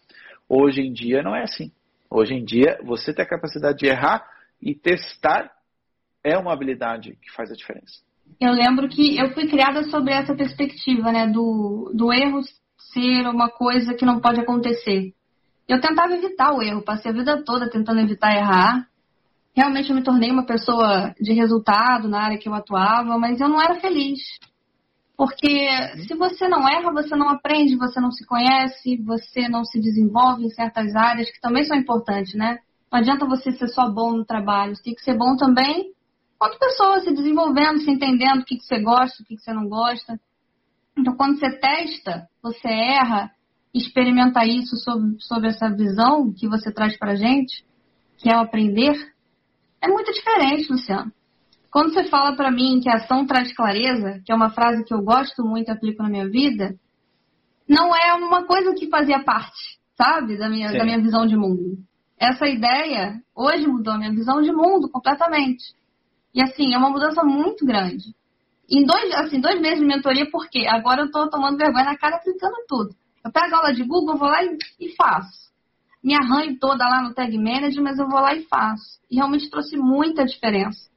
Hoje 0.49 0.83
em 0.83 0.93
dia 0.93 1.21
não 1.21 1.35
é 1.35 1.43
assim. 1.43 1.73
Hoje 2.09 2.33
em 2.33 2.45
dia, 2.45 2.79
você 2.85 3.13
tem 3.13 3.25
a 3.25 3.29
capacidade 3.29 3.79
de 3.79 3.87
errar 3.87 4.25
e 4.63 4.73
testar 4.73 5.51
é 6.25 6.39
uma 6.39 6.53
habilidade 6.55 7.17
que 7.23 7.31
faz 7.33 7.51
a 7.53 7.55
diferença. 7.55 8.03
Eu 8.41 8.53
lembro 8.53 8.89
que 8.89 9.17
eu 9.19 9.33
fui 9.35 9.47
criada 9.47 9.85
sobre 9.85 10.13
essa 10.13 10.35
perspectiva, 10.35 11.13
né, 11.13 11.29
do, 11.29 11.93
do 11.95 12.13
erro 12.13 12.41
ser 12.93 13.29
uma 13.29 13.51
coisa 13.51 13.95
que 13.95 14.07
não 14.07 14.19
pode 14.19 14.41
acontecer. 14.41 15.13
Eu 15.69 15.81
tentava 15.81 16.15
evitar 16.15 16.53
o 16.53 16.63
erro, 16.63 16.83
passei 16.83 17.11
a 17.11 17.15
vida 17.15 17.43
toda 17.45 17.71
tentando 17.71 18.01
evitar 18.01 18.35
errar. 18.35 18.87
Realmente 19.55 19.91
eu 19.91 19.97
me 19.97 20.03
tornei 20.03 20.31
uma 20.31 20.45
pessoa 20.45 21.15
de 21.21 21.33
resultado 21.33 22.09
na 22.09 22.23
área 22.23 22.39
que 22.39 22.49
eu 22.49 22.55
atuava, 22.55 23.19
mas 23.19 23.41
eu 23.41 23.49
não 23.49 23.61
era 23.61 23.81
feliz. 23.81 24.21
Porque 25.17 25.69
se 26.09 26.15
você 26.15 26.49
não 26.49 26.69
erra, 26.69 26.93
você 26.93 27.15
não 27.15 27.29
aprende, 27.29 27.77
você 27.77 28.01
não 28.01 28.11
se 28.11 28.27
conhece, 28.27 28.97
você 28.97 29.49
não 29.49 29.65
se 29.65 29.81
desenvolve 29.81 30.45
em 30.45 30.51
certas 30.51 30.95
áreas 30.97 31.31
que 31.31 31.41
também 31.41 31.65
são 31.65 31.77
importantes, 31.77 32.35
né? 32.35 32.59
Não 32.91 32.99
adianta 32.99 33.25
você 33.25 33.53
ser 33.53 33.69
só 33.69 33.89
bom 33.89 34.13
no 34.13 34.25
trabalho, 34.25 34.75
você 34.75 34.83
tem 34.83 34.95
que 34.95 35.03
ser 35.03 35.17
bom 35.17 35.37
também 35.37 35.95
quanto 36.38 36.59
pessoa, 36.59 37.01
se 37.01 37.12
desenvolvendo, 37.12 37.81
se 37.81 37.90
entendendo 37.90 38.40
o 38.40 38.44
que, 38.44 38.57
que 38.57 38.64
você 38.64 38.81
gosta, 38.81 39.23
o 39.23 39.27
que, 39.27 39.37
que 39.37 39.42
você 39.42 39.53
não 39.53 39.68
gosta. 39.68 40.18
Então, 40.97 41.16
quando 41.16 41.38
você 41.38 41.51
testa, 41.59 42.29
você 42.42 42.68
erra, 42.68 43.31
experimenta 43.73 44.44
isso 44.47 44.77
sobre, 44.77 45.16
sobre 45.20 45.49
essa 45.49 45.68
visão 45.70 46.33
que 46.33 46.49
você 46.49 46.73
traz 46.73 46.97
pra 46.97 47.16
gente, 47.16 47.64
que 48.16 48.31
é 48.31 48.37
o 48.37 48.40
aprender, 48.40 48.94
é 49.81 49.88
muito 49.88 50.12
diferente, 50.12 50.70
Luciano. 50.70 51.12
Quando 51.70 51.92
você 51.92 52.05
fala 52.05 52.37
para 52.37 52.53
mim 52.53 52.81
que 52.81 52.88
a 52.88 52.94
ação 52.94 53.27
traz 53.27 53.53
clareza, 53.53 54.23
que 54.25 54.31
é 54.31 54.35
uma 54.35 54.51
frase 54.51 54.85
que 54.85 54.94
eu 54.94 55.03
gosto 55.03 55.44
muito 55.44 55.68
e 55.68 55.73
aplico 55.73 56.03
na 56.05 56.09
minha 56.09 56.29
vida, 56.29 56.77
não 57.68 57.94
é 57.94 58.14
uma 58.14 58.44
coisa 58.44 58.73
que 58.75 58.88
fazia 58.88 59.25
parte, 59.25 59.79
sabe, 59.97 60.38
da 60.38 60.49
minha, 60.49 60.73
da 60.73 60.85
minha 60.85 61.01
visão 61.01 61.27
de 61.27 61.37
mundo. 61.37 61.79
Essa 62.16 62.47
ideia 62.47 63.20
hoje 63.35 63.66
mudou 63.66 63.92
a 63.92 63.99
minha 63.99 64.12
visão 64.12 64.40
de 64.40 64.53
mundo 64.53 64.88
completamente. 64.88 65.64
E 66.35 66.42
assim, 66.42 66.75
é 66.75 66.79
uma 66.79 66.90
mudança 66.90 67.23
muito 67.23 67.64
grande. 67.64 68.14
Em 68.68 68.85
dois, 68.85 69.12
assim, 69.14 69.40
dois 69.40 69.61
meses 69.61 69.79
de 69.79 69.87
mentoria, 69.87 70.31
por 70.31 70.49
quê? 70.49 70.66
Agora 70.68 71.03
eu 71.03 71.07
estou 71.07 71.29
tomando 71.31 71.59
vergonha 71.59 71.85
na 71.85 71.97
cara 71.97 72.16
aplicando 72.16 72.57
tudo. 72.66 72.94
Eu 73.25 73.31
pego 73.31 73.55
aula 73.55 73.73
de 73.73 73.85
Google, 73.85 74.18
vou 74.18 74.29
lá 74.29 74.42
e, 74.42 74.57
e 74.81 74.94
faço. 74.97 75.53
Me 76.03 76.14
arranho 76.14 76.59
toda 76.59 76.85
lá 76.85 77.03
no 77.03 77.14
Tag 77.14 77.37
Manager, 77.38 77.83
mas 77.83 77.99
eu 77.99 78.09
vou 78.09 78.20
lá 78.20 78.35
e 78.35 78.42
faço. 78.42 79.01
E 79.11 79.16
realmente 79.16 79.49
trouxe 79.49 79.77
muita 79.77 80.25
diferença 80.25 80.92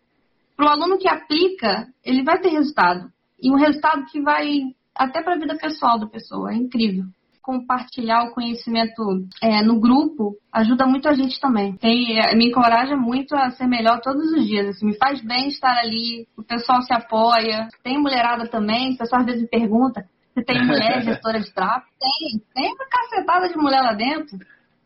para 0.58 0.66
o 0.66 0.70
aluno 0.70 0.98
que 0.98 1.08
aplica, 1.08 1.88
ele 2.04 2.24
vai 2.24 2.40
ter 2.40 2.50
resultado. 2.50 3.12
E 3.40 3.52
um 3.52 3.56
resultado 3.56 4.06
que 4.08 4.20
vai 4.20 4.62
até 4.96 5.22
para 5.22 5.36
a 5.36 5.38
vida 5.38 5.56
pessoal 5.56 6.00
da 6.00 6.08
pessoa. 6.08 6.52
É 6.52 6.56
incrível. 6.56 7.06
Compartilhar 7.48 8.26
o 8.26 8.34
conhecimento 8.34 9.26
é, 9.42 9.62
no 9.62 9.80
grupo 9.80 10.36
ajuda 10.52 10.86
muito 10.86 11.08
a 11.08 11.14
gente 11.14 11.40
também. 11.40 11.78
Tem, 11.78 12.20
é, 12.20 12.36
me 12.36 12.50
encoraja 12.50 12.98
muito 12.98 13.34
a 13.34 13.52
ser 13.52 13.68
melhor 13.68 14.02
todos 14.02 14.34
os 14.34 14.46
dias. 14.46 14.68
Assim, 14.68 14.88
me 14.88 14.98
faz 14.98 15.22
bem 15.22 15.48
estar 15.48 15.78
ali, 15.78 16.28
o 16.38 16.44
pessoal 16.44 16.82
se 16.82 16.94
apoia. 16.94 17.70
Tem 17.82 17.98
mulherada 17.98 18.50
também, 18.50 18.94
o 18.94 18.98
pessoal 18.98 19.22
às 19.22 19.28
vezes 19.28 19.44
me 19.44 19.48
pergunta 19.48 20.06
se 20.34 20.44
tem 20.44 20.62
mulher 20.62 21.02
gestora 21.08 21.40
de 21.40 21.54
tráfego. 21.54 21.88
Tem, 21.98 22.42
tem 22.54 22.74
uma 22.74 22.86
cacetada 22.86 23.48
de 23.48 23.58
mulher 23.58 23.82
lá 23.82 23.94
dentro. 23.94 24.38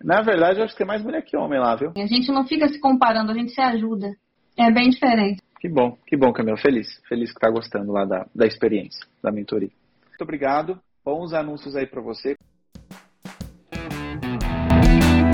Na 0.03 0.21
verdade, 0.21 0.59
eu 0.59 0.65
acho 0.65 0.73
que 0.73 0.77
tem 0.77 0.87
mais 0.87 1.03
mulher 1.03 1.23
que 1.23 1.35
homem 1.35 1.59
lá, 1.59 1.75
viu? 1.75 1.93
A 1.97 2.05
gente 2.05 2.31
não 2.31 2.45
fica 2.45 2.67
se 2.67 2.79
comparando, 2.79 3.31
a 3.31 3.35
gente 3.35 3.53
se 3.53 3.61
ajuda. 3.61 4.11
É 4.55 4.71
bem 4.71 4.91
diferente. 4.91 5.41
Que 5.59 5.67
bom, 5.67 5.97
que 6.05 6.15
bom, 6.15 6.31
Camila. 6.31 6.57
Feliz. 6.57 6.87
Feliz 7.07 7.31
que 7.31 7.37
está 7.37 7.49
gostando 7.49 7.91
lá 7.91 8.05
da, 8.05 8.27
da 8.35 8.45
experiência, 8.45 9.03
da 9.23 9.31
mentoria. 9.31 9.71
Muito 10.07 10.21
obrigado. 10.21 10.79
Bons 11.03 11.33
anúncios 11.33 11.75
aí 11.75 11.87
para 11.87 12.01
você. 12.01 12.35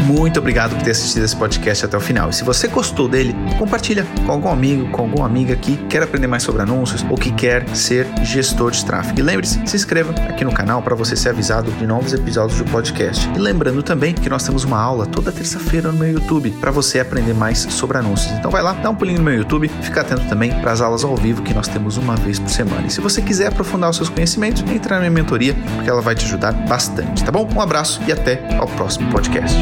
Muito 0.07 0.39
obrigado 0.39 0.73
por 0.73 0.83
ter 0.83 0.91
assistido 0.91 1.25
esse 1.25 1.35
podcast 1.35 1.83
até 1.83 1.97
o 1.97 1.99
final. 1.99 2.29
E 2.29 2.33
se 2.33 2.41
você 2.41 2.69
gostou 2.69 3.09
dele, 3.09 3.35
compartilha 3.59 4.07
com 4.25 4.31
algum 4.31 4.49
amigo, 4.49 4.89
com 4.89 5.01
alguma 5.01 5.25
amiga 5.25 5.53
que 5.57 5.75
quer 5.87 6.01
aprender 6.01 6.27
mais 6.27 6.43
sobre 6.43 6.61
anúncios 6.61 7.05
ou 7.09 7.17
que 7.17 7.29
quer 7.29 7.67
ser 7.75 8.07
gestor 8.23 8.71
de 8.71 8.85
tráfego. 8.85 9.19
E 9.19 9.21
lembre-se, 9.21 9.59
se 9.65 9.75
inscreva 9.75 10.13
aqui 10.29 10.45
no 10.45 10.53
canal 10.53 10.81
para 10.81 10.95
você 10.95 11.13
ser 11.13 11.29
avisado 11.29 11.69
de 11.71 11.85
novos 11.85 12.13
episódios 12.13 12.57
do 12.57 12.63
podcast. 12.71 13.29
E 13.35 13.37
lembrando 13.37 13.83
também 13.83 14.13
que 14.13 14.29
nós 14.29 14.43
temos 14.43 14.63
uma 14.63 14.79
aula 14.79 15.05
toda 15.05 15.29
terça-feira 15.29 15.91
no 15.91 15.99
meu 15.99 16.13
YouTube 16.13 16.51
para 16.51 16.71
você 16.71 17.01
aprender 17.01 17.33
mais 17.33 17.59
sobre 17.69 17.97
anúncios. 17.97 18.31
Então 18.31 18.49
vai 18.49 18.63
lá, 18.63 18.71
dá 18.71 18.89
um 18.89 18.95
pulinho 18.95 19.17
no 19.17 19.25
meu 19.25 19.35
YouTube, 19.35 19.69
fica 19.81 19.99
atento 20.01 20.25
também 20.29 20.57
para 20.61 20.71
as 20.71 20.79
aulas 20.79 21.03
ao 21.03 21.17
vivo 21.17 21.41
que 21.41 21.53
nós 21.53 21.67
temos 21.67 21.97
uma 21.97 22.15
vez 22.15 22.39
por 22.39 22.49
semana. 22.49 22.87
E 22.87 22.89
se 22.89 23.01
você 23.01 23.21
quiser 23.21 23.47
aprofundar 23.47 23.89
os 23.89 23.97
seus 23.97 24.07
conhecimentos, 24.07 24.63
entre 24.71 24.93
na 24.93 24.99
minha 24.99 25.11
mentoria, 25.11 25.53
porque 25.75 25.89
ela 25.89 26.01
vai 26.01 26.15
te 26.15 26.23
ajudar 26.25 26.53
bastante, 26.53 27.25
tá 27.25 27.31
bom? 27.31 27.45
Um 27.53 27.59
abraço 27.59 28.01
e 28.07 28.11
até 28.13 28.41
ao 28.57 28.67
próximo 28.67 29.11
podcast. 29.11 29.57